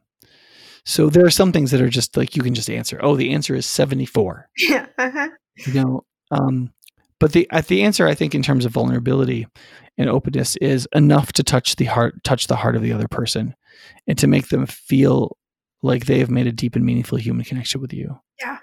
So 0.85 1.09
there 1.09 1.25
are 1.25 1.31
some 1.31 1.53
things 1.53 1.71
that 1.71 1.81
are 1.81 1.89
just 1.89 2.17
like 2.17 2.35
you 2.35 2.43
can 2.43 2.55
just 2.55 2.69
answer. 2.69 2.99
Oh, 3.03 3.15
the 3.15 3.33
answer 3.33 3.55
is 3.55 3.67
74. 3.67 4.49
Yeah. 4.59 4.87
Uh-huh. 4.99 5.29
You 5.67 5.75
know, 5.75 6.05
um, 6.31 6.73
but 7.21 7.33
the 7.33 7.47
the 7.69 7.83
answer 7.83 8.07
I 8.07 8.15
think 8.15 8.35
in 8.35 8.43
terms 8.43 8.65
of 8.65 8.73
vulnerability 8.73 9.47
and 9.97 10.09
openness 10.09 10.57
is 10.57 10.89
enough 10.95 11.33
to 11.35 11.45
touch 11.45 11.77
the 11.77 11.85
heart 11.85 12.25
touch 12.25 12.47
the 12.47 12.57
heart 12.57 12.75
of 12.75 12.83
the 12.83 12.93
other 12.93 13.07
person 13.07 13.55
and 14.09 14.19
to 14.19 14.27
make 14.27 14.49
them 14.49 14.67
feel 14.67 15.37
like 15.83 16.07
they 16.07 16.19
have 16.19 16.31
made 16.31 16.47
a 16.47 16.53
deep 16.53 16.75
and 16.75 16.85
meaningful 16.85 17.19
human 17.19 17.45
connection 17.45 17.81
with 17.81 17.93
you. 17.93 18.19
Yeah. 18.41 18.59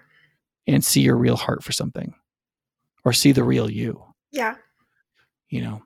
And 0.68 0.84
see 0.84 1.02
your 1.02 1.16
real 1.16 1.38
heart 1.38 1.64
for 1.64 1.72
something 1.72 2.14
or 3.06 3.14
see 3.14 3.32
the 3.32 3.44
real 3.44 3.70
you. 3.70 4.04
Yeah 4.32 4.56
you 5.50 5.62
know 5.62 5.82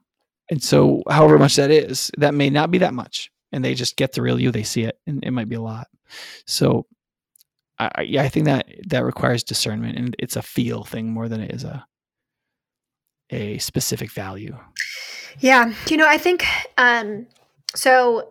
and 0.49 0.61
so 0.61 1.01
however 1.09 1.39
much 1.39 1.55
that 1.55 1.71
is 1.71 2.11
that 2.17 2.33
may 2.33 2.49
not 2.49 2.71
be 2.71 2.77
that 2.77 2.93
much 2.93 3.31
and 3.51 3.63
they 3.63 3.73
just 3.73 3.95
get 3.95 4.13
the 4.13 4.21
real 4.21 4.39
you 4.39 4.51
they 4.51 4.63
see 4.63 4.83
it 4.83 4.99
and 5.07 5.23
it 5.23 5.31
might 5.31 5.49
be 5.49 5.55
a 5.55 5.61
lot 5.61 5.87
so 6.45 6.85
I, 7.79 8.01
yeah, 8.01 8.23
I 8.23 8.29
think 8.29 8.45
that 8.45 8.67
that 8.87 9.03
requires 9.03 9.43
discernment, 9.43 9.97
and 9.97 10.15
it's 10.19 10.35
a 10.35 10.41
feel 10.41 10.83
thing 10.83 11.11
more 11.11 11.27
than 11.27 11.41
it 11.41 11.51
is 11.51 11.63
a 11.63 11.85
a 13.29 13.57
specific 13.57 14.11
value. 14.11 14.55
Yeah, 15.39 15.73
you 15.89 15.97
know, 15.97 16.07
I 16.07 16.17
think 16.17 16.45
um, 16.77 17.27
so. 17.75 18.29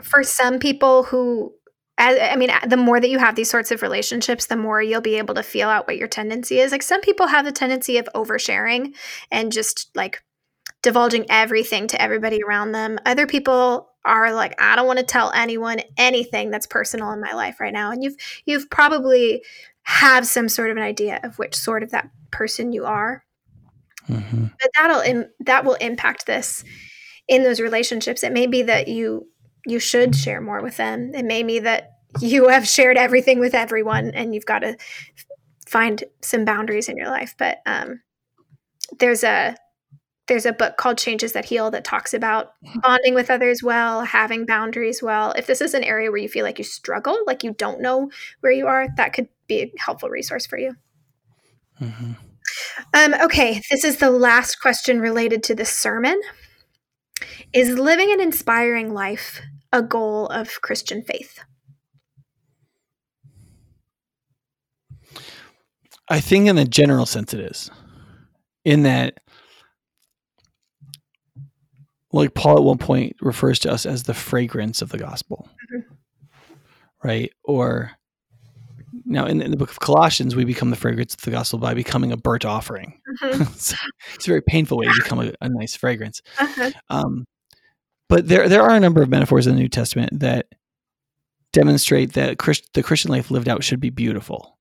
For 0.00 0.22
some 0.22 0.60
people 0.60 1.02
who, 1.02 1.52
I, 1.98 2.30
I 2.30 2.36
mean, 2.36 2.52
the 2.68 2.76
more 2.76 3.00
that 3.00 3.10
you 3.10 3.18
have 3.18 3.34
these 3.34 3.50
sorts 3.50 3.72
of 3.72 3.82
relationships, 3.82 4.46
the 4.46 4.54
more 4.54 4.80
you'll 4.80 5.00
be 5.00 5.18
able 5.18 5.34
to 5.34 5.42
feel 5.42 5.68
out 5.68 5.88
what 5.88 5.96
your 5.96 6.06
tendency 6.06 6.60
is. 6.60 6.70
Like 6.70 6.84
some 6.84 7.00
people 7.00 7.26
have 7.26 7.44
the 7.44 7.50
tendency 7.50 7.98
of 7.98 8.08
oversharing 8.14 8.94
and 9.32 9.50
just 9.50 9.90
like 9.96 10.22
divulging 10.82 11.26
everything 11.28 11.88
to 11.88 12.00
everybody 12.00 12.40
around 12.42 12.72
them. 12.72 12.98
Other 13.04 13.26
people 13.26 13.90
are 14.04 14.32
like, 14.32 14.60
I 14.60 14.76
don't 14.76 14.86
want 14.86 14.98
to 14.98 15.04
tell 15.04 15.32
anyone 15.32 15.80
anything 15.96 16.50
that's 16.50 16.66
personal 16.66 17.12
in 17.12 17.20
my 17.20 17.32
life 17.32 17.60
right 17.60 17.72
now. 17.72 17.90
And 17.90 18.02
you've 18.02 18.16
you've 18.46 18.70
probably 18.70 19.42
have 19.82 20.26
some 20.26 20.48
sort 20.48 20.70
of 20.70 20.76
an 20.76 20.82
idea 20.82 21.20
of 21.22 21.38
which 21.38 21.54
sort 21.54 21.82
of 21.82 21.90
that 21.90 22.10
person 22.30 22.72
you 22.72 22.84
are. 22.84 23.24
Mm-hmm. 24.08 24.46
But 24.60 24.70
that'll 24.76 25.00
Im- 25.00 25.30
that 25.40 25.64
will 25.64 25.74
impact 25.74 26.26
this 26.26 26.64
in 27.26 27.42
those 27.42 27.60
relationships. 27.60 28.22
It 28.22 28.32
may 28.32 28.46
be 28.46 28.62
that 28.62 28.88
you 28.88 29.28
you 29.66 29.78
should 29.78 30.14
share 30.14 30.40
more 30.40 30.62
with 30.62 30.76
them. 30.76 31.14
It 31.14 31.24
may 31.24 31.42
be 31.42 31.58
that 31.58 31.90
you 32.20 32.48
have 32.48 32.66
shared 32.66 32.96
everything 32.96 33.38
with 33.38 33.54
everyone 33.54 34.12
and 34.12 34.34
you've 34.34 34.46
got 34.46 34.60
to 34.60 34.76
find 35.66 36.02
some 36.22 36.46
boundaries 36.46 36.88
in 36.88 36.96
your 36.96 37.08
life. 37.08 37.34
But 37.38 37.58
um, 37.66 38.00
there's 38.98 39.24
a 39.24 39.56
there's 40.28 40.46
a 40.46 40.52
book 40.52 40.76
called 40.76 40.98
Changes 40.98 41.32
That 41.32 41.46
Heal 41.46 41.70
that 41.70 41.84
talks 41.84 42.14
about 42.14 42.52
bonding 42.82 43.14
with 43.14 43.30
others 43.30 43.62
well, 43.62 44.02
having 44.04 44.46
boundaries 44.46 45.02
well. 45.02 45.32
If 45.32 45.46
this 45.46 45.60
is 45.60 45.74
an 45.74 45.82
area 45.82 46.10
where 46.10 46.20
you 46.20 46.28
feel 46.28 46.44
like 46.44 46.58
you 46.58 46.64
struggle, 46.64 47.18
like 47.26 47.42
you 47.42 47.54
don't 47.54 47.80
know 47.80 48.10
where 48.40 48.52
you 48.52 48.66
are, 48.66 48.88
that 48.96 49.12
could 49.12 49.28
be 49.46 49.62
a 49.62 49.72
helpful 49.78 50.10
resource 50.10 50.46
for 50.46 50.58
you. 50.58 50.74
Mm-hmm. 51.80 52.12
Um, 52.94 53.14
okay, 53.22 53.60
this 53.70 53.84
is 53.84 53.98
the 53.98 54.10
last 54.10 54.60
question 54.60 55.00
related 55.00 55.42
to 55.44 55.54
this 55.54 55.70
sermon. 55.70 56.20
Is 57.52 57.78
living 57.78 58.12
an 58.12 58.20
inspiring 58.20 58.92
life 58.92 59.40
a 59.72 59.82
goal 59.82 60.26
of 60.28 60.60
Christian 60.60 61.02
faith? 61.02 61.40
I 66.10 66.20
think, 66.20 66.48
in 66.48 66.56
the 66.56 66.64
general 66.64 67.06
sense, 67.06 67.34
it 67.34 67.40
is. 67.40 67.70
In 68.64 68.82
that, 68.84 69.20
like 72.12 72.34
Paul 72.34 72.56
at 72.56 72.64
one 72.64 72.78
point 72.78 73.16
refers 73.20 73.58
to 73.60 73.70
us 73.70 73.86
as 73.86 74.04
the 74.04 74.14
fragrance 74.14 74.82
of 74.82 74.90
the 74.90 74.98
gospel, 74.98 75.48
mm-hmm. 75.72 75.92
right? 77.02 77.32
Or 77.44 77.92
now 79.04 79.26
in, 79.26 79.40
in, 79.42 79.50
the 79.50 79.56
book 79.56 79.70
of 79.70 79.80
Colossians, 79.80 80.34
we 80.34 80.44
become 80.44 80.70
the 80.70 80.76
fragrance 80.76 81.14
of 81.14 81.20
the 81.20 81.30
gospel 81.30 81.58
by 81.58 81.74
becoming 81.74 82.12
a 82.12 82.16
burnt 82.16 82.44
offering. 82.44 83.00
Mm-hmm. 83.22 83.42
it's, 83.54 83.74
it's, 84.14 84.26
a 84.26 84.30
very 84.30 84.42
painful 84.42 84.78
way 84.78 84.86
to 84.86 84.94
become 84.94 85.20
a, 85.20 85.32
a 85.40 85.48
nice 85.48 85.76
fragrance. 85.76 86.22
Uh-huh. 86.38 86.70
Um, 86.88 87.26
but 88.08 88.28
there, 88.28 88.48
there 88.48 88.62
are 88.62 88.74
a 88.74 88.80
number 88.80 89.02
of 89.02 89.10
metaphors 89.10 89.46
in 89.46 89.54
the 89.54 89.60
New 89.60 89.68
Testament 89.68 90.20
that 90.20 90.46
demonstrate 91.52 92.14
that 92.14 92.38
Christ, 92.38 92.68
the 92.72 92.82
Christian 92.82 93.10
life 93.10 93.30
lived 93.30 93.48
out 93.48 93.64
should 93.64 93.80
be 93.80 93.90
beautiful. 93.90 94.57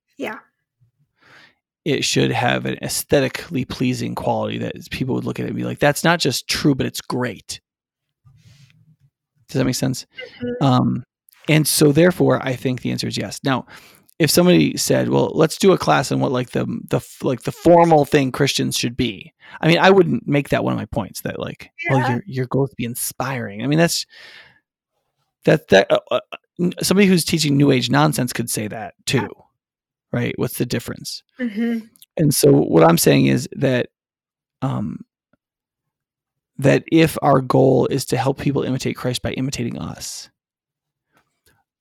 It 1.87 2.03
should 2.03 2.31
have 2.31 2.65
an 2.65 2.77
aesthetically 2.81 3.63
pleasing 3.63 4.13
quality 4.13 4.57
that 4.57 4.75
people 4.91 5.15
would 5.15 5.23
look 5.23 5.39
at 5.39 5.45
it 5.45 5.47
and 5.47 5.55
be 5.55 5.63
like, 5.63 5.79
that's 5.79 6.03
not 6.03 6.19
just 6.19 6.49
true, 6.49 6.75
but 6.75 6.85
it's 6.85 6.99
great. 6.99 7.61
Does 9.47 9.57
that 9.57 9.63
make 9.63 9.75
sense? 9.75 10.05
Mm-hmm. 10.43 10.65
Um, 10.65 11.03
and 11.47 11.65
so 11.65 11.93
therefore 11.93 12.45
I 12.45 12.57
think 12.57 12.81
the 12.81 12.91
answer 12.91 13.07
is 13.07 13.17
yes. 13.17 13.39
Now, 13.41 13.67
if 14.19 14.29
somebody 14.29 14.75
said, 14.75 15.07
well, 15.07 15.31
let's 15.33 15.57
do 15.57 15.71
a 15.71 15.77
class 15.77 16.11
on 16.11 16.19
what 16.19 16.33
like 16.33 16.49
the, 16.49 16.65
the, 16.89 16.99
like 17.23 17.43
the 17.43 17.53
formal 17.53 18.03
thing 18.03 18.33
Christians 18.33 18.77
should 18.77 18.97
be. 18.97 19.33
I 19.61 19.69
mean, 19.69 19.77
I 19.77 19.89
wouldn't 19.89 20.27
make 20.27 20.49
that 20.49 20.65
one 20.65 20.73
of 20.73 20.77
my 20.77 20.87
points 20.87 21.21
that 21.21 21.39
like, 21.39 21.69
yeah. 21.85 21.95
well, 21.95 22.11
your, 22.11 22.23
your 22.27 22.45
goal 22.47 22.65
is 22.65 22.71
to 22.71 22.75
be 22.75 22.83
inspiring. 22.83 23.63
I 23.63 23.67
mean, 23.67 23.79
that's, 23.79 24.05
that, 25.45 25.69
that, 25.69 25.89
uh, 25.89 25.99
uh, 26.11 26.19
somebody 26.81 27.07
who's 27.07 27.23
teaching 27.23 27.55
new 27.55 27.71
age 27.71 27.89
nonsense 27.89 28.33
could 28.33 28.49
say 28.49 28.67
that 28.67 28.95
too. 29.05 29.19
Yeah 29.19 29.43
right? 30.11 30.33
What's 30.37 30.57
the 30.57 30.65
difference? 30.65 31.23
Mm-hmm. 31.39 31.85
And 32.17 32.33
so 32.33 32.51
what 32.51 32.83
I'm 32.83 32.97
saying 32.97 33.27
is 33.27 33.47
that 33.53 33.89
um, 34.61 35.05
that 36.57 36.83
if 36.91 37.17
our 37.21 37.41
goal 37.41 37.87
is 37.87 38.05
to 38.05 38.17
help 38.17 38.39
people 38.39 38.63
imitate 38.63 38.95
Christ 38.95 39.21
by 39.21 39.31
imitating 39.33 39.77
us, 39.77 40.29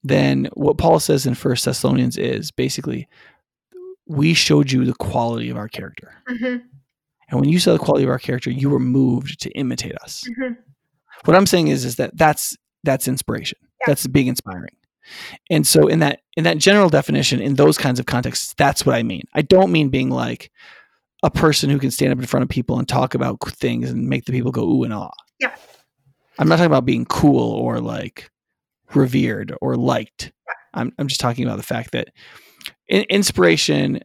then 0.05 0.49
what 0.55 0.79
Paul 0.79 1.01
says 1.01 1.27
in 1.27 1.35
First 1.35 1.65
Thessalonians 1.65 2.19
is 2.19 2.51
basically 2.51 3.09
we 4.07 4.35
showed 4.35 4.71
you 4.71 4.85
the 4.85 4.95
quality 4.95 5.51
of 5.51 5.57
our 5.57 5.69
character. 5.69 6.13
Mm-hmm. 6.29 6.65
And 7.29 7.41
when 7.41 7.49
you 7.49 7.59
saw 7.59 7.73
the 7.73 7.79
quality 7.79 8.05
of 8.05 8.11
our 8.11 8.19
character, 8.19 8.51
you 8.51 8.71
were 8.71 8.79
moved 8.79 9.41
to 9.41 9.51
imitate 9.51 9.97
us. 9.97 10.29
Mm-hmm. 10.31 10.55
What 11.25 11.37
I'm 11.37 11.47
saying 11.47 11.69
is, 11.69 11.85
is 11.85 11.97
that 11.97 12.17
that's 12.17 12.57
that's 12.85 13.09
inspiration. 13.09 13.59
Yeah. 13.63 13.87
That's 13.89 14.07
being 14.07 14.29
inspiring. 14.29 14.77
And 15.51 15.67
so 15.67 15.87
in 15.87 16.01
that 16.01 16.21
in 16.37 16.45
that 16.45 16.59
general 16.59 16.89
definition, 16.89 17.41
in 17.41 17.55
those 17.55 17.79
kinds 17.79 17.99
of 17.99 18.07
contexts, 18.07 18.55
that's 18.57 18.85
what 18.85 18.95
I 18.95 19.03
mean. 19.03 19.23
I 19.35 19.43
don't 19.43 19.73
mean 19.73 19.89
being 19.89 20.11
like 20.11 20.51
a 21.23 21.31
person 21.31 21.71
who 21.71 21.79
can 21.79 21.91
stand 21.91 22.13
up 22.13 22.19
in 22.19 22.27
front 22.27 22.43
of 22.43 22.49
people 22.49 22.79
and 22.79 22.89
talk 22.89 23.15
about 23.15 23.39
things 23.49 23.91
and 23.91 24.09
make 24.09 24.25
the 24.25 24.33
people 24.33 24.53
go 24.53 24.65
ooh 24.69 24.85
and 24.85 24.93
ah. 24.93 25.11
Yeah. 25.41 25.55
I'm 26.39 26.49
not 26.49 26.57
talking 26.57 26.67
about 26.67 26.85
being 26.85 27.07
cool 27.07 27.53
or 27.53 27.81
like 27.81 28.31
revered 28.95 29.55
or 29.61 29.77
liked. 29.77 30.33
I'm 30.75 30.93
I'm 30.99 31.09
just 31.09 31.21
talking 31.21 31.45
about 31.45 31.57
the 31.57 31.63
fact 31.63 31.93
that 31.93 32.09
in, 32.89 33.03
inspiration 33.09 34.01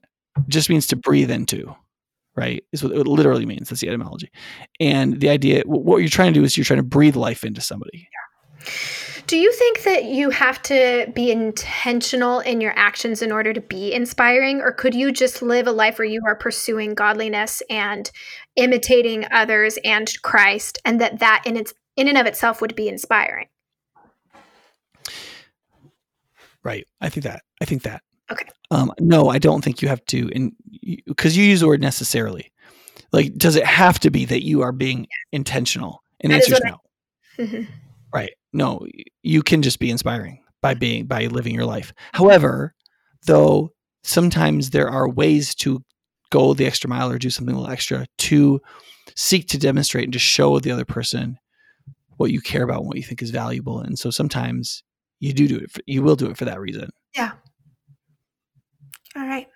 just 0.48 0.70
means 0.70 0.88
to 0.88 0.96
breathe 0.96 1.30
into, 1.30 1.76
right? 2.36 2.64
Is 2.72 2.84
what 2.84 2.94
it 2.94 3.08
literally 3.08 3.46
means. 3.46 3.70
That's 3.70 3.82
the 3.82 3.90
etymology. 3.90 4.32
And 4.80 5.20
the 5.20 5.30
idea, 5.30 5.64
what 5.66 5.98
you're 5.98 6.10
trying 6.10 6.34
to 6.34 6.40
do 6.40 6.46
is 6.46 6.56
you're 6.58 6.66
trying 6.66 6.80
to 6.80 6.84
breathe 6.84 7.16
life 7.16 7.44
into 7.44 7.62
somebody. 7.62 8.08
Yeah. 8.10 8.72
Do 9.28 9.38
you 9.38 9.52
think 9.54 9.84
that 9.84 10.06
you 10.06 10.30
have 10.30 10.62
to 10.64 11.12
be 11.14 11.32
intentional 11.32 12.40
in 12.40 12.60
your 12.60 12.74
actions 12.76 13.22
in 13.22 13.32
order 13.32 13.54
to 13.54 13.62
be 13.62 13.94
inspiring? 13.94 14.62
Or 14.62 14.72
could 14.72 14.94
you 14.94 15.12
just 15.12 15.42
live 15.42 15.68
a 15.68 15.72
life 15.72 16.00
where 16.00 16.08
you 16.08 16.22
are 16.26 16.36
pursuing 16.36 16.94
godliness 16.94 17.62
and 17.70 18.12
imitating 18.56 19.26
others 19.32 19.78
and 19.86 20.12
Christ, 20.22 20.80
and 20.86 21.00
that 21.02 21.20
that 21.20 21.44
in 21.46 21.56
its 21.58 21.74
in 21.96 22.08
and 22.08 22.18
of 22.18 22.26
itself 22.26 22.62
would 22.62 22.76
be 22.76 22.88
inspiring? 22.88 23.48
Right. 26.64 26.88
I 27.00 27.10
think 27.10 27.24
that. 27.24 27.44
I 27.62 27.66
think 27.66 27.84
that. 27.84 28.04
Okay. 28.32 28.48
Um, 28.70 28.94
no, 29.00 29.30
I 29.30 29.40
don't 29.40 29.64
think 29.64 29.82
you 29.82 29.88
have 29.88 30.06
to, 30.06 30.30
and 30.34 30.54
because 31.06 31.36
you 31.36 31.44
use 31.44 31.60
the 31.60 31.68
word 31.68 31.82
necessarily. 31.82 32.52
Like, 33.12 33.36
does 33.36 33.58
it 33.58 33.66
have 33.66 34.00
to 34.00 34.10
be 34.10 34.24
that 34.26 34.46
you 34.46 34.62
are 34.62 34.72
being 34.72 35.08
intentional? 35.34 36.02
And 36.22 36.32
answer 36.32 36.54
is 36.54 36.62
no. 36.64 36.78
I, 37.38 37.42
mm-hmm. 37.42 37.72
Right 38.14 38.32
no, 38.54 38.86
you 39.24 39.42
can 39.42 39.62
just 39.62 39.80
be 39.80 39.90
inspiring 39.90 40.44
by 40.62 40.74
being 40.74 41.06
by 41.06 41.26
living 41.28 41.56
your 41.56 41.66
life. 41.66 41.94
However, 42.14 42.74
though 43.26 43.74
sometimes 44.04 44.72
there 44.72 44.90
are 44.90 45.10
ways 45.10 45.56
to 45.56 45.84
go 46.32 46.54
the 46.54 46.66
extra 46.66 46.90
mile 46.90 47.12
or 47.12 47.18
do 47.18 47.30
something 47.30 47.56
a 47.56 47.60
little 47.60 47.72
extra 47.72 48.06
to 48.18 48.62
seek 49.16 49.48
to 49.50 49.58
demonstrate 49.58 50.06
and 50.06 50.14
to 50.14 50.20
show 50.20 50.60
the 50.60 50.72
other 50.72 50.86
person 50.86 51.38
what 52.18 52.32
you 52.32 52.42
care 52.42 52.64
about 52.64 52.80
and 52.80 52.88
what 52.88 52.98
you 52.98 53.04
think 53.04 53.22
is 53.22 53.32
valuable. 53.32 53.80
And 53.80 53.98
so 53.98 54.10
sometimes 54.10 54.84
you 55.20 55.34
do 55.34 55.48
do 55.48 55.58
it. 55.58 55.72
For, 55.72 55.82
you 55.86 56.02
will 56.04 56.16
do 56.16 56.30
it 56.30 56.38
for 56.38 56.46
that 56.46 56.60
reason. 56.60 56.90
Yeah. 57.16 57.32
All 59.16 59.28
right. 59.28 59.48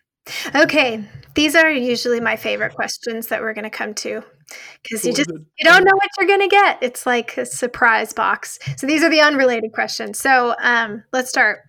Okay, 0.56 1.08
these 1.36 1.56
are 1.56 1.70
usually 1.72 2.20
my 2.20 2.36
favorite 2.36 2.74
questions 2.74 3.28
that 3.28 3.42
we're 3.42 3.54
going 3.54 3.64
to 3.64 3.70
come 3.70 3.94
to 3.96 4.24
because 4.84 5.06
you 5.06 5.14
just 5.14 5.30
you 5.30 5.64
don't 5.64 5.84
know 5.84 5.96
what 5.96 6.10
you're 6.20 6.28
going 6.28 6.48
to 6.48 6.48
get. 6.48 6.80
It's 6.82 7.06
like 7.06 7.38
a 7.38 7.46
surprise 7.46 8.14
box. 8.14 8.60
So 8.78 8.88
these 8.88 9.04
are 9.04 9.10
the 9.10 9.22
unrelated 9.22 9.74
questions. 9.74 10.20
So 10.20 10.56
um, 10.60 11.04
let's 11.12 11.30
start. 11.30 11.60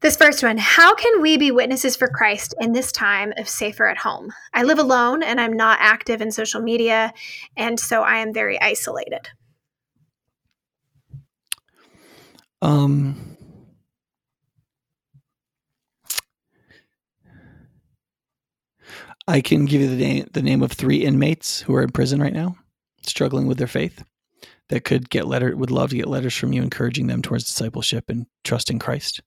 This 0.00 0.16
first 0.16 0.42
one 0.42 0.56
How 0.56 0.94
can 0.94 1.20
we 1.20 1.36
be 1.36 1.50
witnesses 1.50 1.94
for 1.94 2.08
Christ 2.08 2.54
in 2.60 2.72
this 2.72 2.90
time 2.90 3.32
of 3.36 3.48
safer 3.48 3.86
at 3.86 3.98
home? 3.98 4.32
I 4.54 4.62
live 4.62 4.78
alone 4.78 5.22
and 5.22 5.40
I'm 5.40 5.52
not 5.52 5.78
active 5.80 6.22
in 6.22 6.30
social 6.30 6.62
media, 6.62 7.12
and 7.56 7.78
so 7.78 8.02
I 8.02 8.18
am 8.18 8.32
very 8.32 8.60
isolated. 8.60 9.28
Um, 12.62 13.36
I 19.30 19.40
can 19.40 19.64
give 19.64 19.80
you 19.80 19.88
the 19.88 19.94
name, 19.94 20.28
the 20.32 20.42
name 20.42 20.60
of 20.60 20.72
three 20.72 21.04
inmates 21.04 21.60
who 21.60 21.72
are 21.76 21.82
in 21.82 21.92
prison 21.92 22.20
right 22.20 22.32
now, 22.32 22.56
struggling 23.02 23.46
with 23.46 23.58
their 23.58 23.68
faith, 23.68 24.02
that 24.70 24.84
could 24.84 25.08
get 25.08 25.28
letter 25.28 25.56
would 25.56 25.70
love 25.70 25.90
to 25.90 25.96
get 25.96 26.08
letters 26.08 26.36
from 26.36 26.52
you 26.52 26.60
encouraging 26.62 27.06
them 27.06 27.22
towards 27.22 27.44
discipleship 27.44 28.10
and 28.10 28.26
trusting 28.42 28.80
Christ. 28.80 29.20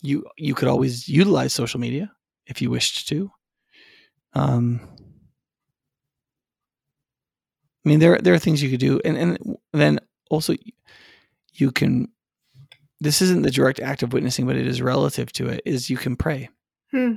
You 0.00 0.24
you 0.36 0.54
could 0.54 0.68
always 0.68 1.08
utilize 1.08 1.52
social 1.52 1.80
media 1.80 2.12
if 2.46 2.62
you 2.62 2.70
wished 2.70 3.08
to. 3.08 3.32
Um, 4.34 4.80
I 7.84 7.88
mean, 7.88 7.98
there 7.98 8.18
there 8.18 8.34
are 8.34 8.38
things 8.38 8.62
you 8.62 8.70
could 8.70 8.78
do, 8.78 9.00
and 9.04 9.16
and 9.16 9.56
then 9.72 9.98
also 10.30 10.54
you 11.54 11.72
can. 11.72 12.06
This 13.00 13.20
isn't 13.22 13.42
the 13.42 13.50
direct 13.50 13.80
act 13.80 14.04
of 14.04 14.12
witnessing, 14.12 14.46
but 14.46 14.54
it 14.54 14.68
is 14.68 14.80
relative 14.80 15.32
to 15.32 15.48
it. 15.48 15.62
Is 15.66 15.90
you 15.90 15.96
can 15.96 16.14
pray. 16.14 16.48
Hmm. 16.92 17.14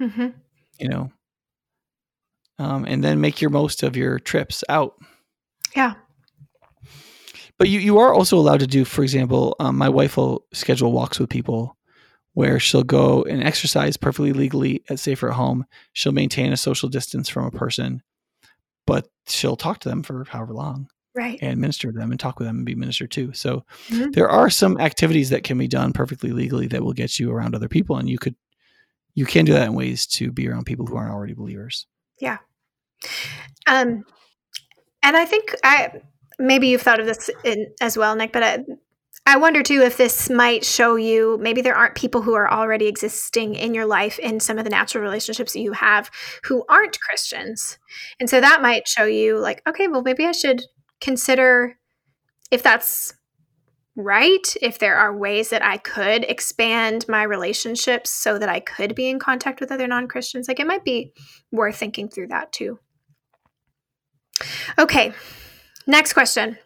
Mm-hmm. 0.00 0.28
You 0.78 0.88
know, 0.88 1.12
um, 2.58 2.84
and 2.84 3.02
then 3.02 3.20
make 3.20 3.40
your 3.40 3.50
most 3.50 3.82
of 3.82 3.96
your 3.96 4.18
trips 4.18 4.64
out. 4.68 4.94
Yeah. 5.76 5.94
But 7.58 7.68
you, 7.68 7.78
you 7.78 7.98
are 7.98 8.12
also 8.12 8.36
allowed 8.36 8.60
to 8.60 8.66
do, 8.66 8.84
for 8.84 9.02
example, 9.02 9.54
um, 9.60 9.76
my 9.76 9.88
wife 9.88 10.16
will 10.16 10.44
schedule 10.52 10.92
walks 10.92 11.18
with 11.20 11.30
people 11.30 11.76
where 12.32 12.58
she'll 12.58 12.82
go 12.82 13.22
and 13.22 13.44
exercise 13.44 13.96
perfectly 13.96 14.32
legally 14.32 14.82
at 14.90 14.98
Safer 14.98 15.28
at 15.28 15.34
Home. 15.36 15.64
She'll 15.92 16.10
maintain 16.12 16.52
a 16.52 16.56
social 16.56 16.88
distance 16.88 17.28
from 17.28 17.44
a 17.46 17.52
person, 17.52 18.02
but 18.88 19.06
she'll 19.28 19.56
talk 19.56 19.78
to 19.80 19.88
them 19.88 20.02
for 20.02 20.24
however 20.28 20.52
long 20.52 20.88
Right. 21.14 21.38
and 21.40 21.60
minister 21.60 21.92
to 21.92 21.96
them 21.96 22.10
and 22.10 22.18
talk 22.18 22.40
with 22.40 22.48
them 22.48 22.56
and 22.56 22.66
be 22.66 22.74
ministered 22.74 23.12
to. 23.12 23.32
So 23.34 23.64
Mhm. 23.90 24.12
there 24.14 24.28
are 24.28 24.50
some 24.50 24.80
activities 24.80 25.30
that 25.30 25.44
can 25.44 25.56
be 25.56 25.68
done 25.68 25.92
perfectly 25.92 26.32
legally 26.32 26.66
that 26.68 26.82
will 26.82 26.92
get 26.92 27.20
you 27.20 27.30
around 27.30 27.54
other 27.54 27.68
people, 27.68 27.96
and 27.98 28.08
you 28.10 28.18
could 28.18 28.34
you 29.14 29.26
can 29.26 29.44
do 29.44 29.52
that 29.52 29.68
in 29.68 29.74
ways 29.74 30.06
to 30.06 30.32
be 30.32 30.48
around 30.48 30.64
people 30.64 30.86
who 30.86 30.96
aren't 30.96 31.12
already 31.12 31.34
believers. 31.34 31.86
Yeah. 32.20 32.38
Um, 33.66 34.04
and 35.02 35.16
I 35.16 35.24
think 35.24 35.54
I 35.62 36.00
maybe 36.38 36.68
you've 36.68 36.82
thought 36.82 37.00
of 37.00 37.06
this 37.06 37.30
in, 37.44 37.72
as 37.80 37.96
well, 37.96 38.16
Nick. 38.16 38.32
But 38.32 38.42
I, 38.42 38.64
I 39.26 39.36
wonder 39.38 39.62
too 39.62 39.80
if 39.80 39.96
this 39.96 40.28
might 40.28 40.64
show 40.64 40.96
you 40.96 41.38
maybe 41.40 41.62
there 41.62 41.76
aren't 41.76 41.94
people 41.94 42.22
who 42.22 42.34
are 42.34 42.50
already 42.50 42.86
existing 42.86 43.54
in 43.54 43.72
your 43.72 43.86
life 43.86 44.18
in 44.18 44.40
some 44.40 44.58
of 44.58 44.64
the 44.64 44.70
natural 44.70 45.04
relationships 45.04 45.52
that 45.52 45.60
you 45.60 45.72
have 45.72 46.10
who 46.44 46.64
aren't 46.68 47.00
Christians, 47.00 47.78
and 48.18 48.28
so 48.28 48.40
that 48.40 48.62
might 48.62 48.88
show 48.88 49.04
you 49.04 49.38
like, 49.38 49.62
okay, 49.66 49.88
well, 49.88 50.02
maybe 50.02 50.26
I 50.26 50.32
should 50.32 50.62
consider 51.00 51.76
if 52.50 52.62
that's 52.62 53.14
right 53.96 54.56
if 54.60 54.78
there 54.78 54.96
are 54.96 55.16
ways 55.16 55.50
that 55.50 55.64
i 55.64 55.76
could 55.76 56.24
expand 56.24 57.04
my 57.08 57.22
relationships 57.22 58.10
so 58.10 58.38
that 58.38 58.48
i 58.48 58.58
could 58.60 58.94
be 58.94 59.08
in 59.08 59.18
contact 59.18 59.60
with 59.60 59.70
other 59.70 59.86
non-christians 59.86 60.48
like 60.48 60.58
it 60.58 60.66
might 60.66 60.84
be 60.84 61.12
worth 61.52 61.76
thinking 61.76 62.08
through 62.08 62.26
that 62.26 62.52
too 62.52 62.78
Okay, 64.78 65.12
next 65.86 66.12
question. 66.12 66.58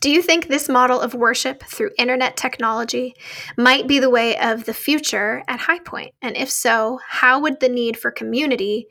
Do 0.00 0.10
you 0.10 0.22
think 0.22 0.46
this 0.46 0.68
model 0.68 1.00
of 1.00 1.14
worship 1.14 1.62
through 1.64 1.90
internet 1.98 2.36
technology 2.36 3.14
might 3.56 3.86
be 3.86 3.98
the 3.98 4.10
way 4.10 4.36
of 4.38 4.64
the 4.64 4.74
future 4.74 5.42
at 5.48 5.60
High 5.60 5.78
Point? 5.78 6.14
And 6.20 6.36
if 6.36 6.50
so, 6.50 7.00
how 7.08 7.40
would 7.40 7.60
the 7.60 7.68
need 7.68 7.96
for 7.96 8.10
community 8.10 8.86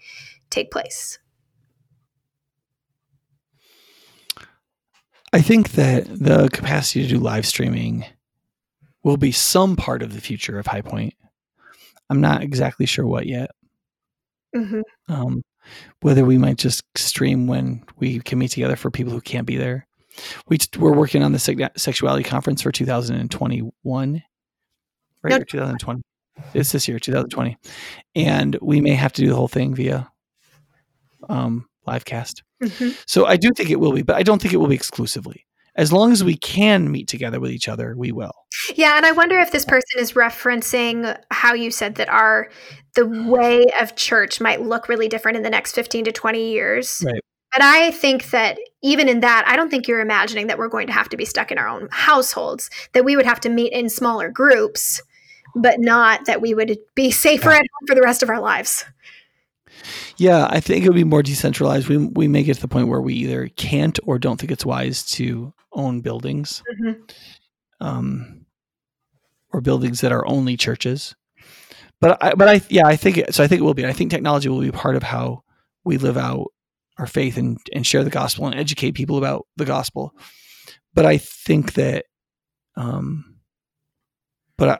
take 0.49 0.71
place? 0.71 1.19
I 5.33 5.41
think 5.41 5.71
that 5.71 6.05
the 6.07 6.47
capacity 6.53 7.01
to 7.01 7.09
do 7.09 7.17
live 7.17 7.45
streaming 7.47 8.05
will 9.03 9.17
be 9.17 9.31
some 9.31 9.75
part 9.75 10.03
of 10.03 10.13
the 10.13 10.21
future 10.21 10.59
of 10.59 10.67
High 10.67 10.81
Point. 10.81 11.15
I'm 12.09 12.21
not 12.21 12.43
exactly 12.43 12.85
sure 12.85 13.07
what 13.07 13.25
yet. 13.25 13.49
Mm-hmm. 14.55 14.81
Um, 15.11 15.41
whether 16.01 16.23
we 16.23 16.37
might 16.37 16.57
just 16.57 16.83
stream 16.95 17.47
when 17.47 17.83
we 17.97 18.19
can 18.19 18.37
meet 18.37 18.51
together 18.51 18.75
for 18.75 18.91
people 18.91 19.11
who 19.11 19.21
can't 19.21 19.47
be 19.47 19.57
there. 19.57 19.87
We 20.47 20.59
we're 20.77 20.93
working 20.93 21.23
on 21.23 21.31
the 21.31 21.71
sexuality 21.75 22.23
conference 22.23 22.61
for 22.61 22.71
2021, 22.71 24.23
right? 25.23 25.31
No, 25.31 25.39
2020. 25.39 26.01
It's 26.53 26.71
this 26.71 26.87
year, 26.87 26.99
2020, 26.99 27.57
and 28.15 28.57
we 28.61 28.81
may 28.81 28.93
have 28.93 29.13
to 29.13 29.21
do 29.21 29.29
the 29.29 29.35
whole 29.35 29.47
thing 29.47 29.73
via 29.73 30.07
um, 31.29 31.67
live 31.85 32.05
cast. 32.05 32.43
Mm-hmm. 32.61 32.91
So 33.07 33.25
I 33.25 33.37
do 33.37 33.51
think 33.55 33.69
it 33.69 33.79
will 33.79 33.93
be, 33.93 34.01
but 34.01 34.15
I 34.15 34.23
don't 34.23 34.41
think 34.41 34.53
it 34.53 34.57
will 34.57 34.67
be 34.67 34.75
exclusively. 34.75 35.45
As 35.75 35.91
long 35.91 36.11
as 36.11 36.23
we 36.23 36.37
can 36.37 36.91
meet 36.91 37.07
together 37.07 37.39
with 37.39 37.49
each 37.49 37.67
other, 37.67 37.95
we 37.97 38.11
will. 38.11 38.33
Yeah, 38.75 38.95
and 38.95 39.05
I 39.07 39.11
wonder 39.11 39.39
if 39.39 39.51
this 39.51 39.65
person 39.65 39.99
is 39.99 40.13
referencing 40.13 41.17
how 41.31 41.55
you 41.55 41.71
said 41.71 41.95
that 41.95 42.09
our 42.09 42.49
the 42.93 43.07
way 43.07 43.65
of 43.81 43.95
church 43.95 44.39
might 44.39 44.61
look 44.61 44.87
really 44.87 45.07
different 45.07 45.35
in 45.35 45.41
the 45.43 45.49
next 45.49 45.73
15 45.73 46.05
to 46.05 46.11
20 46.11 46.51
years. 46.51 47.01
Right. 47.03 47.19
But 47.51 47.63
I 47.63 47.91
think 47.91 48.29
that 48.31 48.59
even 48.83 49.09
in 49.09 49.21
that, 49.21 49.45
I 49.47 49.55
don't 49.55 49.69
think 49.69 49.87
you're 49.87 49.99
imagining 49.99 50.47
that 50.47 50.57
we're 50.57 50.69
going 50.69 50.87
to 50.87 50.93
have 50.93 51.09
to 51.09 51.17
be 51.17 51.25
stuck 51.25 51.51
in 51.51 51.57
our 51.57 51.67
own 51.67 51.87
households, 51.91 52.69
that 52.93 53.05
we 53.05 53.15
would 53.15 53.25
have 53.25 53.39
to 53.41 53.49
meet 53.49 53.73
in 53.73 53.89
smaller 53.89 54.29
groups, 54.29 55.01
but 55.55 55.79
not 55.79 56.25
that 56.25 56.41
we 56.41 56.53
would 56.53 56.77
be 56.95 57.11
safer 57.11 57.49
Yeah. 57.49 57.57
at 57.57 57.61
home 57.61 57.87
for 57.87 57.95
the 57.95 58.01
rest 58.01 58.23
of 58.23 58.29
our 58.29 58.39
lives. 58.39 58.85
Yeah, 60.17 60.47
I 60.49 60.59
think 60.59 60.83
it'll 60.83 60.93
be 60.93 61.03
more 61.03 61.23
decentralized. 61.23 61.87
We 61.87 61.97
we 61.97 62.27
may 62.27 62.43
get 62.43 62.55
to 62.55 62.61
the 62.61 62.67
point 62.67 62.87
where 62.87 63.01
we 63.01 63.13
either 63.15 63.47
can't 63.49 63.99
or 64.03 64.19
don't 64.19 64.39
think 64.39 64.51
it's 64.51 64.65
wise 64.65 65.03
to 65.13 65.53
own 65.73 66.01
buildings. 66.01 66.61
Mhm. 66.81 67.11
um, 67.81 68.45
or 69.51 69.61
buildings 69.61 70.01
that 70.01 70.11
are 70.11 70.25
only 70.27 70.55
churches. 70.57 71.15
But 71.99 72.21
I, 72.23 72.33
but 72.33 72.47
I, 72.49 72.61
yeah, 72.69 72.87
I 72.87 72.95
think 72.95 73.17
it, 73.17 73.33
so. 73.33 73.43
I 73.43 73.47
think 73.47 73.59
it 73.61 73.63
will 73.63 73.73
be. 73.73 73.85
I 73.85 73.93
think 73.93 74.09
technology 74.11 74.49
will 74.49 74.61
be 74.61 74.71
part 74.71 74.95
of 74.95 75.03
how 75.03 75.43
we 75.83 75.97
live 75.97 76.17
out 76.17 76.47
our 76.97 77.07
faith 77.07 77.37
and 77.37 77.57
and 77.73 77.85
share 77.85 78.03
the 78.03 78.09
gospel 78.09 78.45
and 78.45 78.55
educate 78.55 78.91
people 78.93 79.17
about 79.17 79.45
the 79.57 79.65
gospel. 79.65 80.13
But 80.93 81.05
I 81.05 81.17
think 81.17 81.73
that, 81.73 82.05
um, 82.75 83.37
but 84.57 84.69
I, 84.69 84.79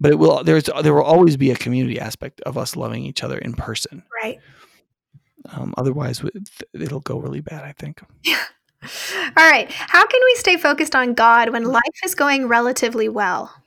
but 0.00 0.12
it 0.12 0.18
will. 0.18 0.44
There's 0.44 0.64
there 0.82 0.94
will 0.94 1.02
always 1.02 1.36
be 1.36 1.50
a 1.50 1.56
community 1.56 1.98
aspect 1.98 2.40
of 2.42 2.58
us 2.58 2.76
loving 2.76 3.04
each 3.04 3.22
other 3.22 3.38
in 3.38 3.54
person. 3.54 4.02
Right. 4.22 4.38
Um, 5.50 5.74
otherwise, 5.76 6.22
it'll 6.74 7.00
go 7.00 7.18
really 7.18 7.40
bad. 7.40 7.64
I 7.64 7.72
think. 7.72 8.00
yeah 8.24 8.44
All 9.36 9.50
right. 9.50 9.70
How 9.70 10.06
can 10.06 10.20
we 10.24 10.34
stay 10.36 10.56
focused 10.56 10.94
on 10.94 11.14
God 11.14 11.50
when 11.50 11.64
life 11.64 11.82
is 12.04 12.14
going 12.14 12.48
relatively 12.48 13.08
well? 13.08 13.62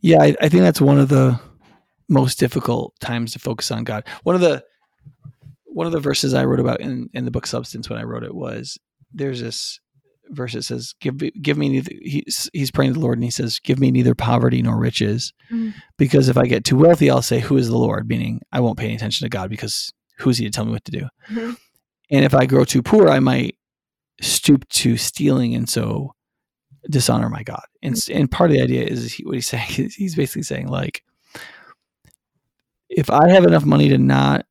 Yeah, 0.00 0.22
I, 0.22 0.36
I 0.40 0.48
think 0.48 0.62
that's 0.62 0.80
one 0.80 0.98
of 0.98 1.08
the 1.08 1.40
most 2.08 2.38
difficult 2.38 2.94
times 3.00 3.32
to 3.32 3.38
focus 3.38 3.70
on 3.70 3.84
God. 3.84 4.04
One 4.22 4.34
of 4.34 4.40
the 4.40 4.64
one 5.64 5.86
of 5.86 5.92
the 5.92 6.00
verses 6.00 6.32
I 6.32 6.44
wrote 6.44 6.60
about 6.60 6.80
in, 6.80 7.10
in 7.12 7.24
the 7.24 7.30
book 7.30 7.46
Substance 7.46 7.90
when 7.90 7.98
I 7.98 8.04
wrote 8.04 8.24
it 8.24 8.34
was 8.34 8.78
there's 9.12 9.40
this 9.40 9.80
verse 10.30 10.52
says, 10.66 10.94
"Give 11.00 11.20
me, 11.20 11.30
give 11.42 11.56
me 11.58 11.68
neither." 11.68 11.90
He's 12.02 12.48
he's 12.52 12.70
praying 12.70 12.92
to 12.92 12.98
the 12.98 13.04
Lord 13.04 13.18
and 13.18 13.24
he 13.24 13.30
says, 13.30 13.58
"Give 13.60 13.78
me 13.78 13.90
neither 13.90 14.14
poverty 14.14 14.62
nor 14.62 14.78
riches, 14.78 15.32
Mm. 15.50 15.74
because 15.98 16.28
if 16.28 16.36
I 16.36 16.46
get 16.46 16.64
too 16.64 16.76
wealthy, 16.76 17.10
I'll 17.10 17.22
say, 17.22 17.40
Who 17.40 17.56
is 17.56 17.68
the 17.68 17.78
Lord?' 17.78 18.08
Meaning, 18.08 18.40
I 18.52 18.60
won't 18.60 18.78
pay 18.78 18.86
any 18.86 18.96
attention 18.96 19.24
to 19.24 19.28
God 19.30 19.50
because 19.50 19.92
who's 20.18 20.38
He 20.38 20.44
to 20.44 20.50
tell 20.50 20.64
me 20.64 20.72
what 20.72 20.84
to 20.86 20.92
do? 20.92 21.06
Mhm. 21.30 21.56
And 22.10 22.24
if 22.24 22.34
I 22.34 22.46
grow 22.46 22.64
too 22.64 22.82
poor, 22.82 23.08
I 23.08 23.18
might 23.20 23.56
stoop 24.20 24.66
to 24.70 24.96
stealing 24.96 25.54
and 25.54 25.68
so 25.68 26.12
dishonor 26.88 27.28
my 27.28 27.42
God. 27.42 27.64
And 27.82 27.94
s 27.96 28.08
and 28.08 28.30
part 28.30 28.50
of 28.50 28.56
the 28.56 28.62
idea 28.62 28.84
is 28.84 29.12
he, 29.14 29.24
what 29.24 29.34
he's 29.34 29.46
saying 29.54 29.68
is 29.78 29.94
he's 29.94 30.14
basically 30.14 30.42
saying 30.44 30.68
like, 30.68 31.02
if 32.88 33.10
I 33.10 33.28
have 33.30 33.44
enough 33.44 33.64
money 33.64 33.88
to 33.88 33.98
not, 33.98 34.46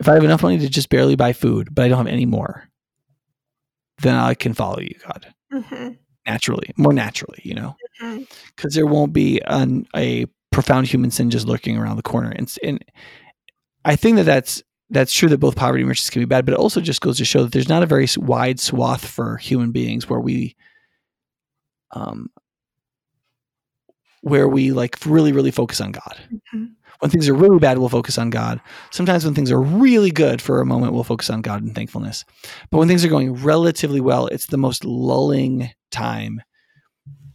if 0.00 0.08
I 0.08 0.14
have 0.14 0.24
enough 0.24 0.42
money 0.42 0.58
to 0.58 0.68
just 0.68 0.88
barely 0.88 1.16
buy 1.16 1.32
food, 1.32 1.74
but 1.74 1.84
I 1.84 1.88
don't 1.88 1.98
have 1.98 2.06
any 2.06 2.26
more, 2.26 2.67
then 4.02 4.14
I 4.14 4.34
can 4.34 4.54
follow 4.54 4.80
you, 4.80 4.94
God, 5.06 5.34
Mhm. 5.52 5.98
naturally, 6.26 6.70
more 6.76 6.92
naturally, 6.92 7.40
you 7.42 7.54
know, 7.54 7.76
because 8.56 8.74
there 8.74 8.86
won't 8.86 9.12
be 9.12 9.40
an, 9.46 9.86
a 9.96 10.26
profound 10.52 10.86
human 10.86 11.10
sin 11.10 11.30
just 11.30 11.46
lurking 11.46 11.76
around 11.76 11.96
the 11.96 12.02
corner. 12.02 12.30
And, 12.30 12.52
and 12.62 12.84
I 13.84 13.96
think 13.96 14.16
that 14.16 14.24
that's 14.24 14.62
that's 14.90 15.12
true 15.12 15.28
that 15.28 15.38
both 15.38 15.54
poverty 15.54 15.82
and 15.82 15.88
riches 15.88 16.08
can 16.08 16.22
be 16.22 16.26
bad, 16.26 16.46
but 16.46 16.54
it 16.54 16.58
also 16.60 16.80
just 16.80 17.02
goes 17.02 17.18
to 17.18 17.24
show 17.24 17.42
that 17.42 17.52
there's 17.52 17.68
not 17.68 17.82
a 17.82 17.86
very 17.86 18.06
wide 18.16 18.58
swath 18.58 19.04
for 19.06 19.36
human 19.36 19.70
beings 19.70 20.08
where 20.08 20.18
we, 20.20 20.56
um, 21.90 22.30
where 24.22 24.48
we 24.48 24.72
like 24.72 24.96
really 25.06 25.32
really 25.32 25.50
focus 25.50 25.80
on 25.80 25.92
God. 25.92 26.16
Mhm. 26.54 26.70
When 27.00 27.10
things 27.10 27.28
are 27.28 27.34
really 27.34 27.58
bad, 27.58 27.78
we'll 27.78 27.88
focus 27.88 28.18
on 28.18 28.30
God. 28.30 28.60
Sometimes 28.90 29.24
when 29.24 29.34
things 29.34 29.52
are 29.52 29.60
really 29.60 30.10
good 30.10 30.42
for 30.42 30.60
a 30.60 30.66
moment, 30.66 30.92
we'll 30.92 31.04
focus 31.04 31.30
on 31.30 31.42
God 31.42 31.62
and 31.62 31.74
thankfulness. 31.74 32.24
But 32.70 32.78
when 32.78 32.88
things 32.88 33.04
are 33.04 33.08
going 33.08 33.34
relatively 33.34 34.00
well, 34.00 34.26
it's 34.26 34.46
the 34.46 34.56
most 34.58 34.84
lulling 34.84 35.70
time 35.92 36.42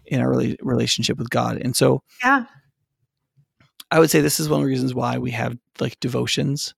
in 0.05 0.19
our 0.19 0.27
rela- 0.33 0.57
relationship 0.61 1.17
with 1.17 1.29
God. 1.29 1.57
And 1.57 1.75
so 1.75 2.01
Yeah. 2.23 2.45
I 3.89 3.99
would 3.99 4.09
say 4.09 4.21
this 4.21 4.39
is 4.39 4.49
one 4.49 4.59
of 4.59 4.65
the 4.65 4.69
reasons 4.69 4.93
why 4.93 5.17
we 5.17 5.31
have 5.31 5.55
like 5.79 5.99
devotions, 5.99 6.73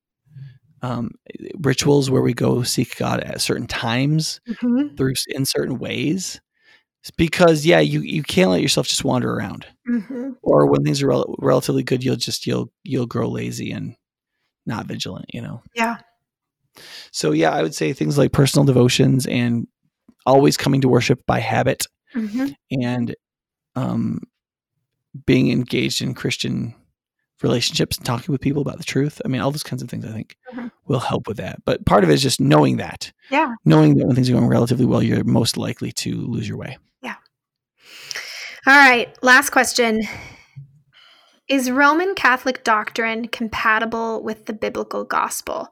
um, 0.82 1.12
rituals 1.60 2.12
where 2.12 2.21
we 2.21 2.34
go 2.34 2.62
seek 2.62 2.98
God 2.98 3.21
at 3.21 3.41
certain 3.41 3.67
times 3.67 4.41
Mhm. 4.48 4.95
through 4.98 5.13
in 5.30 5.45
certain 5.45 5.80
ways. 5.80 6.39
It's 7.06 7.12
because 7.12 7.68
yeah, 7.68 7.82
you 7.82 8.02
you 8.02 8.24
can't 8.24 8.50
let 8.50 8.63
yourself 8.63 8.88
just 8.88 9.04
wander 9.04 9.32
around. 9.32 9.68
Mhm. 9.88 10.38
Or 10.41 10.65
when 10.65 10.84
things 10.84 11.04
are 11.04 11.08
rel- 11.08 11.36
relatively 11.38 11.84
good, 11.84 12.04
you'll 12.04 12.15
just 12.15 12.48
you'll 12.48 12.72
you'll 12.84 13.06
grow 13.06 13.30
lazy 13.30 13.72
and 13.72 13.96
not 14.65 14.88
vigilant. 14.88 15.26
You 15.32 15.44
know. 15.44 15.62
Yeah. 15.76 15.98
So 17.12 17.32
yeah, 17.32 17.52
I 17.52 17.62
would 17.62 17.76
say 17.76 17.94
things 17.94 18.18
like 18.18 18.32
personal 18.32 18.65
devotions 18.65 19.28
and 19.28 19.68
always 20.26 20.58
coming 20.58 20.82
to 20.82 20.89
worship 20.89 21.24
by 21.28 21.39
habit 21.41 21.86
Mhm. 22.15 22.56
and 22.72 23.15
um, 23.76 24.22
being 25.28 25.52
engaged 25.52 26.02
in 26.02 26.15
Christian 26.15 26.74
relationships 27.41 27.98
and 27.98 28.06
talking 28.06 28.32
with 28.32 28.41
people 28.41 28.62
about 28.62 28.78
the 28.78 28.84
truth. 28.84 29.21
I 29.26 29.28
mean, 29.28 29.41
all 29.41 29.52
those 29.52 29.63
kinds 29.63 29.84
of 29.84 29.89
things 29.89 30.06
I 30.06 30.12
think 30.12 30.38
Mhm. 30.54 30.71
will 30.88 31.00
help 31.00 31.28
with 31.28 31.38
that. 31.38 31.63
But 31.65 31.86
part 31.86 32.04
of 32.04 32.10
it 32.10 32.13
is 32.13 32.21
just 32.21 32.39
knowing 32.39 32.78
that, 32.78 33.12
Yeah. 33.30 33.56
knowing 33.65 33.95
that 33.98 34.06
when 34.06 34.15
things 34.15 34.30
are 34.30 34.34
going 34.34 34.48
relatively 34.48 34.86
well, 34.86 35.04
you're 35.04 35.24
most 35.24 35.58
likely 35.58 35.91
to 35.93 36.15
lose 36.15 36.48
your 36.48 36.58
way. 36.58 36.78
Yeah. 37.02 37.15
All 38.65 38.76
right. 38.76 39.15
Last 39.21 39.50
question. 39.50 40.04
Is 41.48 41.69
Roman 41.69 42.15
Catholic 42.15 42.63
doctrine 42.63 43.28
compatible 43.28 44.24
with 44.24 44.48
the 44.48 44.54
biblical 44.54 45.04
gospel? 45.04 45.67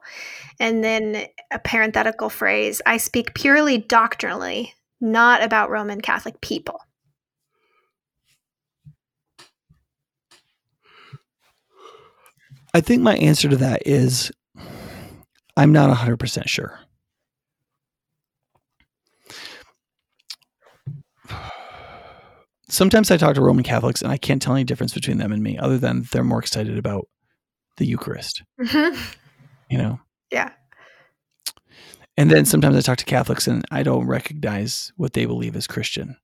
And 0.60 0.84
then 0.84 1.26
a 1.52 1.58
parenthetical 1.58 2.28
phrase 2.28 2.80
I 2.86 2.98
speak 2.98 3.34
purely 3.34 3.78
doctrinally, 3.78 4.72
not 5.00 5.42
about 5.42 5.70
Roman 5.70 6.00
Catholic 6.00 6.40
people. 6.40 6.80
I 12.74 12.80
think 12.80 13.02
my 13.02 13.16
answer 13.16 13.48
to 13.48 13.56
that 13.58 13.86
is 13.86 14.32
I'm 15.56 15.72
not 15.72 15.96
100% 15.96 16.48
sure. 16.48 16.78
Sometimes 22.68 23.10
I 23.10 23.16
talk 23.16 23.34
to 23.34 23.42
Roman 23.42 23.64
Catholics 23.64 24.02
and 24.02 24.10
I 24.10 24.16
can't 24.16 24.40
tell 24.42 24.54
any 24.54 24.64
difference 24.64 24.94
between 24.94 25.18
them 25.18 25.32
and 25.32 25.42
me 25.42 25.58
other 25.58 25.78
than 25.78 26.06
they're 26.10 26.24
more 26.24 26.38
excited 26.40 26.76
about 26.78 27.06
the 27.76 27.86
Eucharist, 27.86 28.42
Mhm. 28.60 28.96
you 29.68 29.78
know? 29.78 30.00
Yeah. 30.30 30.50
And 32.16 32.30
then 32.30 32.44
sometimes 32.44 32.76
I 32.76 32.80
talk 32.80 32.98
to 32.98 33.04
Catholics 33.04 33.46
and 33.48 33.64
I 33.70 33.82
don't 33.82 34.06
recognize 34.06 34.92
what 34.96 35.12
they 35.12 35.26
believe 35.26 35.56
as 35.56 35.66
Christian. 35.66 36.16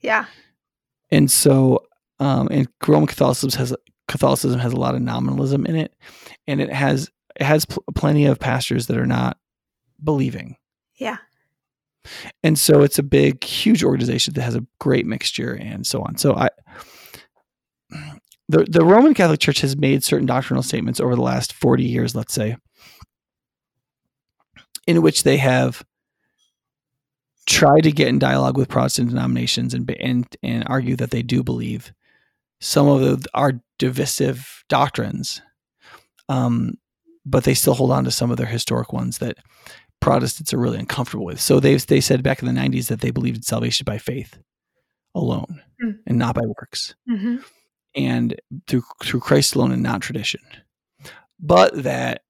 Yeah. 0.00 0.26
And 1.10 1.30
so, 1.30 1.86
um, 2.18 2.48
and 2.50 2.68
Roman 2.86 3.06
Catholicism 3.06 3.56
has 3.58 3.74
Catholicism 4.08 4.60
has 4.60 4.72
a 4.72 4.76
lot 4.76 4.94
of 4.94 5.02
nominalism 5.02 5.66
in 5.66 5.76
it, 5.76 5.94
and 6.46 6.60
it 6.60 6.72
has 6.72 7.10
it 7.34 7.44
has 7.44 7.64
pl- 7.64 7.84
plenty 7.94 8.26
of 8.26 8.38
pastors 8.38 8.86
that 8.86 8.96
are 8.96 9.06
not 9.06 9.38
believing. 10.02 10.56
Yeah. 10.96 11.16
And 12.42 12.58
so 12.58 12.82
it's 12.82 12.98
a 12.98 13.02
big, 13.02 13.42
huge 13.42 13.82
organization 13.82 14.34
that 14.34 14.42
has 14.42 14.54
a 14.54 14.64
great 14.78 15.06
mixture 15.06 15.54
and 15.54 15.86
so 15.86 16.02
on. 16.02 16.16
So 16.18 16.34
I, 16.34 16.48
the 18.48 18.64
the 18.68 18.84
Roman 18.84 19.14
Catholic 19.14 19.40
Church 19.40 19.60
has 19.60 19.76
made 19.76 20.04
certain 20.04 20.26
doctrinal 20.26 20.62
statements 20.62 21.00
over 21.00 21.16
the 21.16 21.22
last 21.22 21.52
forty 21.52 21.84
years, 21.84 22.14
let's 22.14 22.32
say, 22.32 22.56
in 24.86 25.02
which 25.02 25.24
they 25.24 25.36
have 25.36 25.84
tried 27.46 27.82
to 27.82 27.92
get 27.92 28.08
in 28.08 28.18
dialogue 28.18 28.56
with 28.56 28.68
Protestant 28.68 29.10
denominations 29.10 29.74
and 29.74 29.90
and 30.00 30.26
and 30.42 30.64
argue 30.68 30.96
that 30.96 31.10
they 31.10 31.22
do 31.22 31.42
believe 31.42 31.92
some 32.60 32.86
of 32.88 33.00
the, 33.00 33.28
our 33.34 33.60
divisive 33.78 34.64
doctrines, 34.68 35.40
um, 36.28 36.74
but 37.24 37.44
they 37.44 37.54
still 37.54 37.74
hold 37.74 37.90
on 37.92 38.04
to 38.04 38.10
some 38.10 38.30
of 38.30 38.36
their 38.36 38.46
historic 38.46 38.92
ones 38.92 39.18
that 39.18 39.36
Protestants 40.00 40.52
are 40.54 40.58
really 40.58 40.78
uncomfortable 40.78 41.24
with. 41.24 41.40
So 41.40 41.58
they 41.60 41.76
they 41.76 42.00
said 42.00 42.22
back 42.22 42.40
in 42.42 42.46
the 42.46 42.58
'90s 42.60 42.88
that 42.88 43.00
they 43.00 43.10
believed 43.10 43.38
in 43.38 43.42
salvation 43.42 43.84
by 43.84 43.98
faith 43.98 44.38
alone 45.14 45.62
Hmm. 45.80 45.90
and 46.06 46.18
not 46.18 46.34
by 46.34 46.42
works, 46.46 46.94
hmm 47.08 47.36
and 47.94 48.38
through 48.66 48.82
through 49.02 49.20
Christ 49.20 49.54
alone 49.54 49.72
and 49.72 49.82
not 49.82 50.02
tradition. 50.02 50.40
But 51.40 51.82
that 51.82 52.22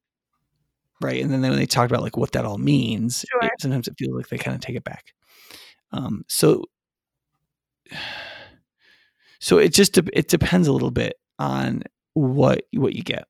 right, 1.01 1.21
and 1.23 1.31
then 1.33 1.41
when 1.43 1.57
they 1.57 1.67
talked 1.67 1.91
about 1.91 2.03
like 2.03 2.17
what 2.17 2.33
that 2.33 2.45
all 2.45 2.59
means, 2.59 3.25
Sure. 3.31 3.43
it, 3.45 3.61
sometimes 3.61 3.89
it 3.89 3.95
feels 3.99 4.15
like 4.17 4.29
they 4.29 4.39
kind 4.39 4.55
of 4.55 4.61
take 4.61 4.77
it 4.77 4.85
back. 4.85 5.13
Um, 5.93 6.25
so 6.29 6.65
so 9.41 9.59
it 9.59 9.73
just 9.73 9.99
it 9.99 10.29
depends 10.29 10.69
a 10.69 10.73
little 10.73 10.91
bit 10.91 11.15
on 11.39 11.83
what 12.15 12.63
what 12.75 12.95
you 12.95 13.03
get. 13.03 13.27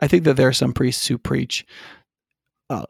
I 0.00 0.08
think 0.08 0.24
that 0.24 0.36
there 0.36 0.48
are 0.48 0.52
some 0.52 0.72
priests 0.72 1.06
who 1.06 1.18
preach 1.18 1.66
a 2.70 2.84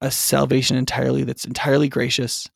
a 0.00 0.10
salvation 0.10 0.76
entirely 0.76 1.24
that's 1.24 1.44
entirely 1.44 1.88
gracious, 1.88 2.48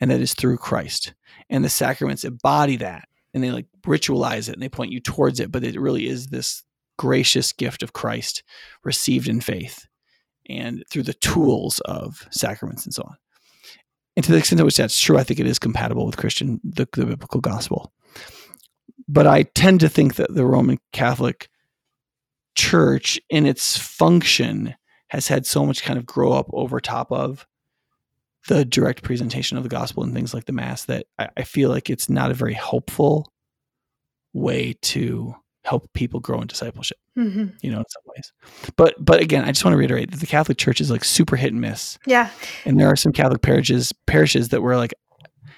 and 0.00 0.10
that 0.10 0.20
is 0.20 0.34
through 0.34 0.58
Christ, 0.58 1.14
and 1.50 1.64
the 1.64 1.70
sacraments 1.70 2.24
embody 2.24 2.76
that, 2.76 3.08
and 3.32 3.42
they 3.42 3.50
like 3.50 3.66
ritualize 3.86 4.48
it 4.48 4.54
and 4.54 4.62
they 4.62 4.68
point 4.68 4.92
you 4.92 5.00
towards 5.00 5.40
it, 5.40 5.50
but 5.50 5.64
it 5.64 5.80
really 5.80 6.06
is 6.06 6.28
this 6.28 6.62
gracious 6.96 7.52
gift 7.52 7.82
of 7.82 7.92
Christ 7.92 8.42
received 8.84 9.28
in 9.28 9.40
faith 9.40 9.86
and 10.48 10.84
through 10.90 11.02
the 11.02 11.14
tools 11.14 11.80
of 11.80 12.26
sacraments 12.30 12.84
and 12.84 12.94
so 12.94 13.02
on. 13.02 13.16
And 14.16 14.24
to 14.24 14.32
the 14.32 14.38
extent 14.38 14.58
to 14.58 14.64
which 14.64 14.76
that's 14.76 14.98
true, 14.98 15.18
I 15.18 15.24
think 15.24 15.40
it 15.40 15.46
is 15.46 15.58
compatible 15.58 16.06
with 16.06 16.16
Christian 16.16 16.60
the, 16.62 16.86
the 16.92 17.06
biblical 17.06 17.40
gospel. 17.40 17.92
But 19.08 19.26
I 19.26 19.42
tend 19.42 19.80
to 19.80 19.88
think 19.88 20.16
that 20.16 20.34
the 20.34 20.46
Roman 20.46 20.78
Catholic 20.92 21.48
Church, 22.54 23.20
in 23.30 23.46
its 23.46 23.76
function, 23.76 24.74
has 25.08 25.28
had 25.28 25.46
so 25.46 25.66
much 25.66 25.82
kind 25.82 25.98
of 25.98 26.06
grow 26.06 26.32
up 26.32 26.48
over 26.52 26.80
top 26.80 27.10
of 27.12 27.46
the 28.48 28.64
direct 28.64 29.02
presentation 29.02 29.56
of 29.56 29.62
the 29.62 29.68
gospel 29.68 30.02
and 30.02 30.12
things 30.14 30.34
like 30.34 30.44
the 30.44 30.52
mass 30.52 30.84
that 30.84 31.06
I, 31.18 31.28
I 31.36 31.42
feel 31.42 31.70
like 31.70 31.88
it's 31.88 32.08
not 32.08 32.30
a 32.30 32.34
very 32.34 32.54
hopeful 32.54 33.30
way 34.32 34.74
to 34.82 35.34
help 35.64 35.90
people 35.94 36.20
grow 36.20 36.40
in 36.42 36.46
discipleship 36.46 36.98
hmm 37.14 37.46
you 37.62 37.70
know 37.70 37.78
in 37.78 37.84
some 37.88 38.02
ways. 38.14 38.32
But 38.76 39.02
but 39.02 39.22
again 39.22 39.44
i 39.44 39.48
just 39.48 39.64
want 39.64 39.72
to 39.72 39.78
reiterate 39.78 40.10
that 40.10 40.20
the 40.20 40.26
catholic 40.26 40.58
church 40.58 40.78
is 40.80 40.90
like 40.90 41.04
super 41.04 41.36
hit 41.36 41.52
and 41.52 41.60
miss. 41.60 41.98
Yeah. 42.06 42.28
and 42.66 42.78
there 42.78 42.88
are 42.88 42.96
some 42.96 43.12
catholic 43.12 43.40
parishes 43.40 43.92
parishes 44.06 44.50
that 44.50 44.60
were 44.60 44.76
like 44.76 44.92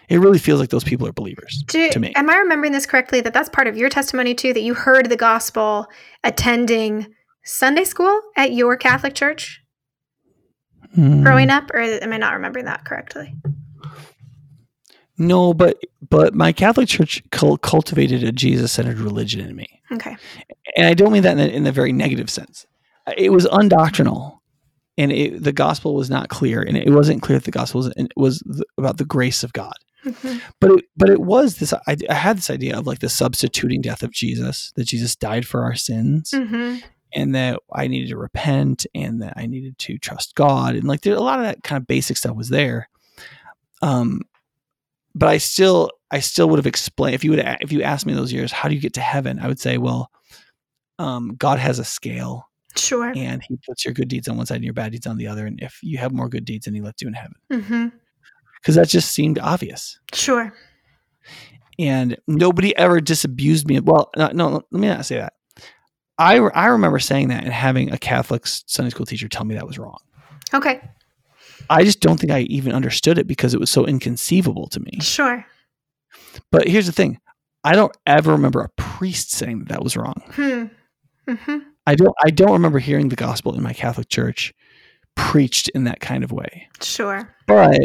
it 0.08 0.18
really 0.18 0.38
feels 0.38 0.60
like 0.60 0.70
those 0.70 0.84
people 0.84 1.06
are 1.06 1.12
believers 1.12 1.62
Do, 1.66 1.90
to 1.90 1.98
me 1.98 2.12
Am 2.16 2.30
I 2.30 2.36
remembering 2.36 2.72
this 2.72 2.86
correctly? 2.86 3.20
That 3.20 3.34
that's 3.34 3.48
part 3.48 3.66
of 3.66 3.76
your 3.76 3.88
testimony 3.88 4.34
too. 4.34 4.52
That 4.52 4.62
you 4.62 4.74
heard 4.74 5.08
the 5.08 5.16
gospel 5.16 5.86
attending 6.24 7.08
Sunday 7.44 7.84
school 7.84 8.20
at 8.36 8.52
your 8.52 8.76
Catholic 8.76 9.14
church 9.14 9.62
Mm, 10.96 11.24
growing 11.24 11.50
up, 11.50 11.70
or 11.74 11.80
am 11.80 12.12
I 12.12 12.16
not 12.16 12.32
remembering 12.32 12.64
that 12.66 12.84
correctly? 12.84 13.34
no 15.18 15.54
but 15.54 15.78
but 16.10 16.34
my 16.34 16.52
catholic 16.52 16.88
church 16.88 17.22
cul- 17.30 17.56
cultivated 17.58 18.22
a 18.22 18.32
jesus-centered 18.32 18.98
religion 18.98 19.40
in 19.40 19.56
me 19.56 19.66
Okay. 19.92 20.16
and 20.76 20.86
i 20.86 20.94
don't 20.94 21.12
mean 21.12 21.22
that 21.22 21.32
in 21.32 21.38
the, 21.38 21.52
in 21.52 21.64
the 21.64 21.72
very 21.72 21.92
negative 21.92 22.28
sense 22.28 22.66
it 23.16 23.30
was 23.30 23.46
undoctrinal 23.46 24.38
and 24.98 25.12
it, 25.12 25.42
the 25.42 25.52
gospel 25.52 25.94
was 25.94 26.10
not 26.10 26.28
clear 26.28 26.60
and 26.62 26.76
it 26.76 26.90
wasn't 26.90 27.22
clear 27.22 27.38
that 27.38 27.44
the 27.44 27.50
gospel 27.50 27.78
was, 27.78 27.88
it 27.96 28.12
was 28.16 28.42
about 28.78 28.98
the 28.98 29.04
grace 29.04 29.42
of 29.42 29.52
god 29.54 29.76
Mhm. 30.06 30.40
but 30.60 30.70
it, 30.70 30.84
but 30.96 31.10
it 31.10 31.20
was 31.20 31.56
this 31.56 31.72
I, 31.72 31.96
I 32.08 32.14
had 32.14 32.36
this 32.38 32.48
idea 32.50 32.78
of 32.78 32.86
like 32.86 33.00
the 33.00 33.08
substituting 33.08 33.80
death 33.82 34.02
of 34.04 34.12
jesus 34.12 34.72
that 34.76 34.84
jesus 34.84 35.16
died 35.16 35.46
for 35.46 35.62
our 35.64 35.74
sins 35.74 36.30
Mhm. 36.32 36.82
and 37.14 37.34
that 37.34 37.58
i 37.74 37.86
needed 37.88 38.08
to 38.10 38.16
repent 38.16 38.86
and 38.94 39.20
that 39.22 39.34
i 39.36 39.46
needed 39.46 39.76
to 39.80 39.98
trust 39.98 40.34
god 40.36 40.74
and 40.76 40.84
like 40.84 41.00
there 41.00 41.14
a 41.14 41.20
lot 41.20 41.40
of 41.40 41.44
that 41.46 41.62
kind 41.64 41.80
of 41.80 41.86
basic 41.86 42.16
stuff 42.16 42.36
was 42.36 42.48
there 42.50 42.88
um 43.82 44.20
but 45.14 45.28
i 45.28 45.38
still 45.38 45.90
i 46.10 46.20
still 46.20 46.48
would 46.48 46.58
have 46.58 46.66
explained 46.66 47.14
if 47.14 47.24
you 47.24 47.30
would 47.30 47.40
if 47.60 47.72
you 47.72 47.82
asked 47.82 48.06
me 48.06 48.14
those 48.14 48.32
years 48.32 48.52
how 48.52 48.68
do 48.68 48.74
you 48.74 48.80
get 48.80 48.94
to 48.94 49.00
heaven 49.00 49.38
i 49.40 49.48
would 49.48 49.60
say 49.60 49.76
well 49.78 50.10
um 50.98 51.34
god 51.36 51.58
has 51.58 51.78
a 51.78 51.84
scale 51.84 52.48
Sure. 52.76 53.10
and 53.16 53.42
he 53.42 53.56
puts 53.66 53.86
your 53.86 53.94
good 53.94 54.08
deeds 54.08 54.28
on 54.28 54.36
one 54.36 54.44
side 54.44 54.56
and 54.56 54.64
your 54.64 54.74
bad 54.74 54.92
deeds 54.92 55.06
on 55.06 55.16
the 55.16 55.26
other 55.26 55.46
and 55.46 55.58
if 55.62 55.78
you 55.82 55.96
have 55.98 56.12
more 56.12 56.28
good 56.28 56.44
deeds 56.44 56.66
then 56.66 56.74
he 56.74 56.82
lets 56.82 57.00
you 57.02 57.08
in 57.08 57.14
heaven 57.14 57.34
hmm 57.50 57.88
because 58.60 58.74
that 58.76 58.88
just 58.88 59.12
seemed 59.12 59.38
obvious 59.38 59.98
Sure. 60.12 60.52
and 61.78 62.16
nobody 62.26 62.76
ever 62.76 63.00
disabused 63.00 63.68
me. 63.68 63.80
Well, 63.80 64.10
no, 64.16 64.28
no, 64.32 64.48
let 64.70 64.80
me 64.80 64.88
not 64.88 65.04
say 65.06 65.16
that. 65.16 65.34
I 66.18 66.36
I 66.38 66.66
remember 66.66 66.98
saying 66.98 67.28
that 67.28 67.44
and 67.44 67.52
having 67.52 67.92
a 67.92 67.98
Catholic 67.98 68.46
Sunday 68.46 68.90
school 68.90 69.06
teacher 69.06 69.28
tell 69.28 69.44
me 69.44 69.54
that 69.54 69.66
was 69.66 69.78
wrong. 69.78 69.98
Okay. 70.54 70.80
I 71.68 71.84
just 71.84 72.00
don't 72.00 72.18
think 72.18 72.32
I 72.32 72.40
even 72.42 72.72
understood 72.72 73.18
it 73.18 73.26
because 73.26 73.52
it 73.52 73.60
was 73.60 73.70
so 73.70 73.84
inconceivable 73.86 74.68
to 74.68 74.80
me. 74.80 74.98
Sure. 75.00 75.44
But 76.52 76.68
here's 76.68 76.86
the 76.86 76.92
thing: 76.92 77.18
I 77.64 77.72
don't 77.72 77.94
ever 78.06 78.32
remember 78.32 78.60
a 78.62 78.68
priest 78.80 79.30
saying 79.32 79.58
that 79.58 79.68
that 79.68 79.82
was 79.82 79.96
wrong. 79.96 80.14
Hmm. 80.32 80.64
hmm 81.28 81.58
I 81.86 81.94
don't 81.94 82.14
I 82.24 82.30
don't 82.30 82.52
remember 82.52 82.78
hearing 82.78 83.08
the 83.10 83.16
gospel 83.16 83.54
in 83.54 83.62
my 83.62 83.72
Catholic 83.72 84.08
church 84.08 84.54
preached 85.16 85.68
in 85.70 85.84
that 85.84 86.00
kind 86.00 86.24
of 86.24 86.32
way. 86.32 86.68
Sure. 86.80 87.34
But 87.46 87.80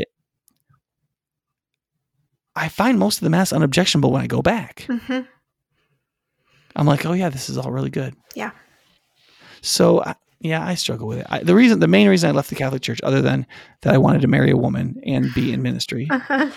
I 2.62 2.69
find 2.69 3.00
most 3.00 3.17
of 3.17 3.24
the 3.24 3.30
mass 3.30 3.52
unobjectionable 3.52 4.12
when 4.12 4.21
I 4.21 4.28
go 4.28 4.41
back. 4.41 4.86
hmm 4.88 5.21
I'm 6.76 6.86
like, 6.88 7.06
oh 7.06 7.13
yeah, 7.13 7.28
this 7.30 7.50
is 7.50 7.58
all 7.58 7.71
really 7.71 7.89
good. 7.89 8.15
Yeah. 8.36 8.52
So 9.62 10.02
I, 10.04 10.15
yeah, 10.39 10.65
I 10.65 10.76
struggle 10.76 11.08
with 11.08 11.19
it. 11.19 11.28
I, 11.30 11.39
the 11.43 11.54
reason, 11.56 11.80
the 11.80 11.88
main 11.88 12.08
reason 12.08 12.30
I 12.30 12.34
left 12.34 12.50
the 12.50 12.56
Catholic 12.56 12.82
Church, 12.82 13.00
other 13.04 13.21
than 13.21 13.45
that 13.82 13.93
I 13.93 13.97
wanted 13.97 14.21
to 14.21 14.28
marry 14.28 14.52
a 14.52 14.58
woman 14.58 15.02
and 15.06 15.34
be 15.34 15.52
in 15.52 15.62
ministry, 15.62 16.08
Uh-huh. 16.10 16.50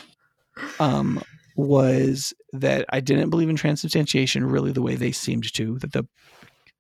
um, 0.79 1.21
was 1.57 2.33
that 2.53 2.85
I 2.91 3.01
didn't 3.01 3.31
believe 3.31 3.49
in 3.49 3.57
transubstantiation 3.57 4.45
really 4.47 4.73
the 4.73 4.83
way 4.83 4.95
they 4.95 5.11
seemed 5.13 5.53
to. 5.55 5.79
That 5.81 5.93
the 5.93 6.07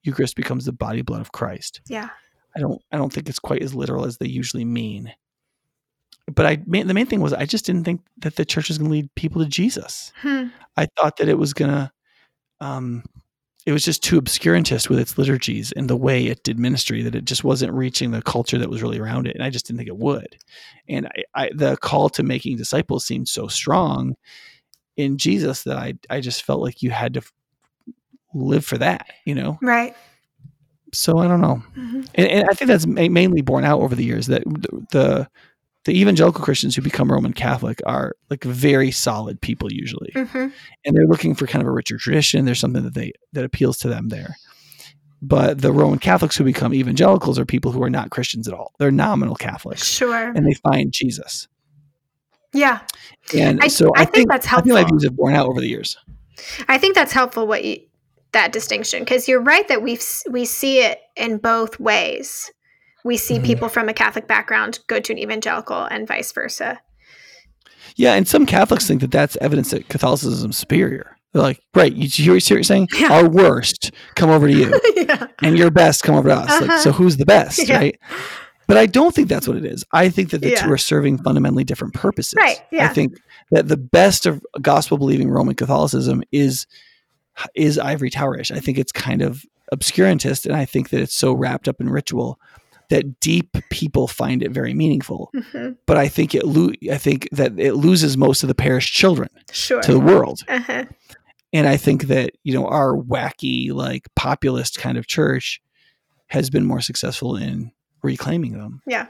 Eucharist 0.04 0.36
becomes 0.36 0.64
the 0.64 0.72
body 0.72 1.02
blood 1.02 1.20
of 1.20 1.32
Christ. 1.32 1.80
Yeah. 1.88 2.08
I 2.56 2.60
don't. 2.60 2.80
I 2.92 2.96
don't 2.98 3.12
think 3.12 3.28
it's 3.28 3.38
quite 3.40 3.62
as 3.62 3.74
literal 3.74 4.04
as 4.04 4.18
they 4.18 4.28
usually 4.28 4.64
mean. 4.64 5.12
But 6.32 6.46
I, 6.46 6.58
main, 6.66 6.86
the 6.86 6.94
main 6.94 7.06
thing 7.06 7.20
was 7.20 7.32
I 7.32 7.44
just 7.44 7.66
didn't 7.66 7.84
think 7.84 8.00
that 8.18 8.36
the 8.36 8.44
church 8.44 8.68
was 8.68 8.78
going 8.78 8.88
to 8.90 8.92
lead 8.92 9.14
people 9.14 9.42
to 9.42 9.48
Jesus. 9.48 10.12
Hmm. 10.22 10.46
I 10.76 10.86
thought 10.96 11.18
that 11.18 11.28
it 11.28 11.38
was 11.38 11.52
gonna 11.52 11.92
um 12.60 13.04
it 13.66 13.72
was 13.72 13.84
just 13.84 14.02
too 14.02 14.20
obscurantist 14.20 14.90
with 14.90 14.98
its 14.98 15.16
liturgies 15.16 15.72
and 15.72 15.88
the 15.88 15.96
way 15.96 16.26
it 16.26 16.42
did 16.42 16.58
ministry 16.58 17.02
that 17.02 17.14
it 17.14 17.24
just 17.24 17.44
wasn't 17.44 17.72
reaching 17.72 18.10
the 18.10 18.20
culture 18.22 18.58
that 18.58 18.68
was 18.68 18.82
really 18.82 18.98
around 18.98 19.26
it 19.26 19.34
and 19.34 19.42
I 19.42 19.50
just 19.50 19.66
didn't 19.66 19.78
think 19.78 19.88
it 19.88 19.96
would. 19.96 20.36
And 20.88 21.06
I, 21.06 21.44
I 21.44 21.50
the 21.54 21.76
call 21.76 22.08
to 22.10 22.22
making 22.22 22.56
disciples 22.56 23.06
seemed 23.06 23.28
so 23.28 23.46
strong 23.46 24.16
in 24.96 25.18
Jesus 25.18 25.62
that 25.64 25.76
I 25.76 25.94
I 26.10 26.20
just 26.20 26.42
felt 26.42 26.60
like 26.60 26.82
you 26.82 26.90
had 26.90 27.14
to 27.14 27.22
live 28.34 28.64
for 28.64 28.78
that, 28.78 29.06
you 29.24 29.34
know. 29.34 29.58
Right. 29.62 29.94
So 30.92 31.18
I 31.18 31.28
don't 31.28 31.40
know. 31.40 31.56
hmm 31.74 32.02
And, 32.14 32.28
and 32.28 32.48
I 32.50 32.54
think 32.54 32.68
that's 32.68 32.86
ma- 32.86 33.08
mainly 33.08 33.42
borne 33.42 33.64
out 33.64 33.80
over 33.80 33.94
the 33.94 34.04
years 34.04 34.26
that 34.28 34.42
the, 34.44 34.86
the 34.90 35.28
the 35.84 35.98
evangelical 36.00 36.42
Christians 36.44 36.74
who 36.76 36.82
become 36.82 37.10
Roman 37.12 37.32
Catholic 37.32 37.80
are 37.86 38.16
like 38.30 38.44
very 38.44 38.90
solid 38.90 39.40
people 39.40 39.72
usually 39.72 40.12
hmm 40.14 40.48
and 40.84 40.96
they're 40.96 41.06
looking 41.06 41.34
for 41.34 41.46
kind 41.46 41.62
of 41.62 41.68
a 41.68 41.72
richer 41.72 41.98
tradition. 41.98 42.44
There's 42.44 42.60
something 42.60 42.82
that 42.84 42.94
they 42.94 43.12
that 43.32 43.44
appeals 43.44 43.78
to 43.78 43.88
them 43.88 44.08
there. 44.08 44.36
but 45.22 45.60
the 45.62 45.72
Roman 45.72 45.98
Catholics 45.98 46.36
who 46.36 46.44
become 46.44 46.74
evangelicals 46.74 47.38
are 47.38 47.46
people 47.46 47.72
who 47.72 47.82
are 47.82 47.90
not 47.90 48.10
Christians 48.10 48.46
at 48.46 48.54
all. 48.54 48.72
They're 48.78 48.90
nominal 48.90 49.34
Catholics. 49.36 49.84
Sure. 49.84 50.28
And 50.34 50.46
they 50.46 50.54
find 50.54 50.92
Jesus. 50.92 51.48
Yeah. 52.52 52.80
And 53.34 53.60
I, 53.62 53.68
so 53.68 53.90
I, 53.96 54.02
I, 54.02 54.04
think, 54.04 54.28
that's 54.30 54.46
I 54.46 54.60
think 54.60 54.68
helpful. 54.68 54.72
my 54.74 54.84
views 54.84 55.04
have 55.04 55.16
borne 55.16 55.34
out 55.34 55.46
over 55.46 55.60
the 55.60 55.68
years. 55.68 55.96
I 56.68 56.78
think 56.78 56.94
that's 56.94 57.12
helpful. 57.12 57.46
What 57.46 57.64
you, 57.64 57.80
that 58.32 58.52
distinction, 58.52 59.00
because 59.00 59.26
you're 59.28 59.40
right 59.40 59.66
that 59.68 59.82
we 59.82 59.98
we 60.30 60.44
see 60.44 60.80
it 60.80 61.00
in 61.16 61.38
both 61.38 61.80
ways. 61.80 62.52
We 63.04 63.16
see 63.16 63.38
Mhm. 63.38 63.44
people 63.44 63.68
from 63.68 63.88
a 63.88 63.94
Catholic 63.94 64.26
background 64.26 64.80
go 64.88 64.98
to 64.98 65.12
an 65.12 65.18
evangelical, 65.18 65.84
and 65.84 66.08
vice 66.08 66.32
versa. 66.32 66.80
Yeah, 67.96 68.14
and 68.14 68.26
some 68.26 68.46
Catholics 68.46 68.86
think 68.86 69.00
that 69.02 69.10
that's 69.12 69.36
evidence 69.40 69.70
that 69.70 69.88
Catholicism 69.88 70.50
is 70.50 70.56
superior. 70.56 71.16
They're 71.32 71.42
like, 71.42 71.60
right, 71.74 71.92
you 71.92 72.08
hear 72.08 72.34
what 72.34 72.48
you're 72.48 72.62
saying? 72.62 72.88
Yeah. 72.98 73.12
Our 73.12 73.28
worst 73.28 73.90
come 74.14 74.30
over 74.30 74.46
to 74.48 74.52
you, 74.54 74.80
yeah. 74.96 75.26
and 75.42 75.58
your 75.58 75.70
best 75.70 76.02
come 76.02 76.14
over 76.14 76.28
to 76.28 76.34
us. 76.36 76.50
Uh-huh. 76.50 76.78
so 76.78 76.92
who's 76.92 77.16
the 77.16 77.26
best, 77.26 77.68
Yeah. 77.68 77.76
right? 77.78 77.98
But 78.66 78.78
I 78.78 78.86
don't 78.86 79.14
think 79.14 79.28
that's 79.28 79.46
what 79.46 79.58
it 79.58 79.64
is. 79.66 79.84
I 79.92 80.08
think 80.08 80.30
that 80.30 80.40
the 80.40 80.56
two 80.56 80.72
are 80.72 80.78
serving 80.78 81.18
fundamentally 81.18 81.64
different 81.64 81.92
purposes. 81.92 82.34
Right, 82.40 82.62
yeah. 82.72 82.86
I 82.86 82.94
think 82.94 83.14
that 83.50 83.68
the 83.68 83.76
best 83.76 84.24
of 84.26 84.40
gospel 84.62 84.96
believing 84.96 85.28
Roman 85.28 85.54
Catholicism 85.54 86.22
is 86.32 86.66
is 87.54 87.78
ivory 87.78 88.10
towerish. 88.10 88.50
I 88.54 88.60
think 88.60 88.78
it's 88.78 88.92
kind 88.92 89.20
of 89.20 89.44
obscurantist, 89.74 90.46
and 90.46 90.54
I 90.56 90.64
think 90.64 90.90
that 90.90 91.00
it's 91.00 91.14
so 91.14 91.32
wrapped 91.34 91.68
up 91.68 91.80
in 91.80 91.90
ritual 91.90 92.38
that 92.90 93.20
deep 93.20 93.56
people 93.70 94.06
find 94.08 94.42
it 94.42 94.50
very 94.52 94.74
meaningful. 94.74 95.30
hmm 95.52 95.70
But 95.86 95.96
I 95.96 96.08
think 96.08 96.34
it 96.34 96.44
lo- 96.46 96.72
I 96.90 96.98
think 96.98 97.28
that 97.32 97.58
it 97.58 97.74
loses 97.74 98.16
most 98.16 98.42
of 98.42 98.48
the 98.48 98.54
parish 98.54 98.92
children 98.92 99.28
Sure. 99.52 99.82
to 99.82 99.92
the 99.92 100.00
world. 100.00 100.40
uh-huh. 100.48 100.84
And 101.52 101.68
I 101.68 101.76
think 101.76 102.04
that, 102.08 102.32
you 102.42 102.52
know, 102.52 102.66
our 102.66 102.96
wacky, 102.96 103.72
like 103.72 104.08
populist 104.16 104.78
kind 104.78 104.98
of 104.98 105.06
church 105.06 105.62
has 106.28 106.50
been 106.50 106.64
more 106.64 106.80
successful 106.80 107.36
in 107.36 107.70
reclaiming 108.02 108.58
them. 108.58 108.82
Yeah. 108.86 109.06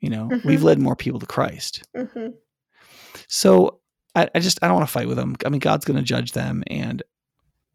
You 0.00 0.10
know, 0.10 0.28
Mhm. 0.28 0.44
we've 0.44 0.62
led 0.62 0.78
more 0.78 0.96
people 0.96 1.20
to 1.20 1.26
Christ. 1.26 1.82
hmm 1.94 2.28
So 3.28 3.80
I, 4.14 4.28
I 4.34 4.40
just, 4.40 4.58
I 4.62 4.66
don't 4.68 4.76
want 4.76 4.88
to 4.88 4.92
fight 4.92 5.06
with 5.08 5.16
them. 5.16 5.36
I 5.44 5.48
mean, 5.50 5.60
God's 5.60 5.84
going 5.84 5.96
to 5.98 6.02
judge 6.02 6.32
them 6.32 6.64
and 6.68 7.02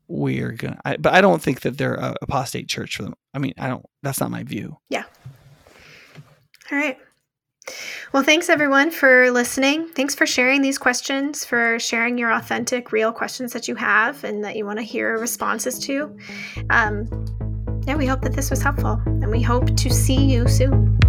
we're 0.07 0.51
going 0.51 0.73
to, 0.73 0.79
I, 0.85 0.97
but 0.97 1.13
I 1.13 1.21
don't 1.21 1.41
think 1.41 1.61
that 1.61 1.77
they're 1.77 1.95
a 1.95 2.15
apostate 2.21 2.67
church 2.67 2.97
for 2.97 3.03
them. 3.03 3.13
I 3.33 3.39
mean, 3.39 3.53
I 3.57 3.67
don't, 3.67 3.85
that's 4.01 4.19
not 4.19 4.31
my 4.31 4.43
view. 4.43 4.77
Yeah. 4.89 5.03
All 6.71 6.77
right. 6.77 6.97
Well, 8.11 8.23
thanks 8.23 8.49
everyone 8.49 8.91
for 8.91 9.31
listening. 9.31 9.87
Thanks 9.89 10.13
for 10.13 10.25
sharing 10.25 10.61
these 10.61 10.77
questions, 10.77 11.45
for 11.45 11.79
sharing 11.79 12.17
your 12.17 12.31
authentic, 12.31 12.91
real 12.91 13.11
questions 13.11 13.53
that 13.53 13.67
you 13.67 13.75
have 13.75 14.23
and 14.23 14.43
that 14.43 14.55
you 14.55 14.65
want 14.65 14.79
to 14.79 14.83
hear 14.83 15.17
responses 15.17 15.79
to. 15.79 16.15
Um, 16.69 17.07
yeah, 17.87 17.95
we 17.95 18.05
hope 18.05 18.21
that 18.21 18.33
this 18.33 18.49
was 18.49 18.61
helpful 18.61 19.01
and 19.05 19.29
we 19.31 19.41
hope 19.41 19.75
to 19.77 19.89
see 19.89 20.25
you 20.25 20.47
soon. 20.47 20.99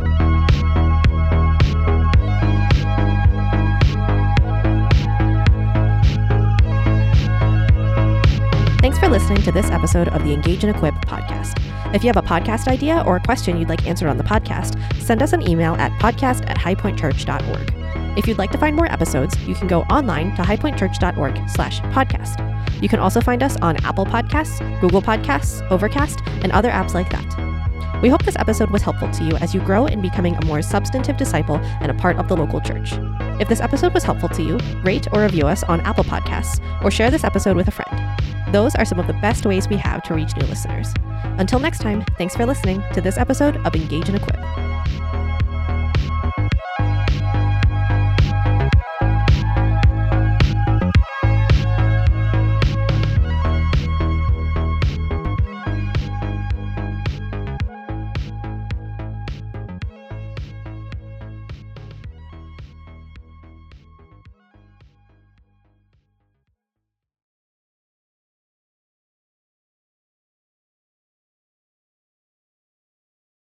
Thanks 8.85 8.99
for 8.99 9.09
listening 9.09 9.41
to 9.45 9.51
this 9.51 9.71
episode 9.71 10.09
of 10.09 10.25
the 10.25 10.35
Engage 10.35 10.63
and 10.63 10.77
Equip 10.77 10.93
podcast. 11.07 11.59
If 11.95 12.05
you 12.05 12.09
have 12.09 12.19
a 12.19 12.29
podcast 12.29 12.69
idea 12.69 13.03
or 13.07 13.17
a 13.17 13.21
question 13.21 13.57
you'd 13.57 13.71
like 13.71 13.87
answered 13.87 14.11
on 14.11 14.19
the 14.19 14.25
podcast, 14.25 14.79
send 15.01 15.23
us 15.23 15.33
an 15.33 15.49
email 15.49 15.75
at 15.77 15.91
podcast 15.93 16.45
at 16.51 16.59
highpointchurch.org. 16.59 18.19
If 18.19 18.29
you'd 18.29 18.37
like 18.37 18.53
to 18.53 18.59
find 18.59 18.77
more 18.77 18.93
episodes, 18.93 19.41
you 19.47 19.55
can 19.55 19.69
go 19.69 19.85
online 19.85 20.37
to 20.37 20.43
highpointchurch.org 20.43 21.49
slash 21.49 21.81
podcast. 21.81 22.83
You 22.83 22.91
can 22.91 22.99
also 22.99 23.23
find 23.23 23.43
us 23.43 23.57
on 23.63 23.83
Apple 23.87 24.05
Podcasts, 24.05 24.61
Google 24.83 25.01
Podcasts, 25.01 25.67
Overcast, 25.71 26.21
and 26.43 26.53
other 26.53 26.69
apps 26.69 26.93
like 26.93 27.09
that. 27.09 28.03
We 28.03 28.11
hope 28.11 28.27
this 28.27 28.37
episode 28.37 28.69
was 28.69 28.83
helpful 28.83 29.11
to 29.13 29.25
you 29.25 29.37
as 29.37 29.55
you 29.55 29.63
grow 29.63 29.87
in 29.87 30.03
becoming 30.03 30.37
a 30.37 30.45
more 30.45 30.61
substantive 30.61 31.17
disciple 31.17 31.57
and 31.57 31.91
a 31.91 31.95
part 31.95 32.19
of 32.19 32.29
the 32.29 32.37
local 32.37 32.61
church. 32.61 32.93
If 33.41 33.49
this 33.49 33.63
episode 33.63 33.95
was 33.95 34.05
helpful 34.05 34.29
to 34.29 34.43
you, 34.43 34.59
rate 34.83 35.09
or 35.11 35.23
review 35.23 35.47
us 35.47 35.63
on 35.63 35.81
Apple 35.81 36.05
Podcasts 36.05 36.61
or 36.85 36.91
share 36.91 37.11
this 37.11 37.25
episode 37.25 37.57
with 37.57 37.69
a 37.69 37.71
friend. 37.71 38.04
Those 38.51 38.75
are 38.75 38.85
some 38.85 38.99
of 38.99 39.07
the 39.07 39.15
best 39.15 39.47
ways 39.47 39.69
we 39.69 39.77
have 39.77 40.03
to 40.05 40.15
reach 40.15 40.37
new 40.37 40.47
listeners. 40.47 40.93
Until 41.39 41.59
next 41.59 41.79
time, 41.79 42.05
thanks 42.19 42.37
for 42.37 42.47
listening 42.47 42.83
to 42.93 43.01
this 43.01 43.19
episode 43.19 43.57
of 43.67 43.75
Engage 43.75 44.09
and 44.09 44.17
Equip. 44.17 44.54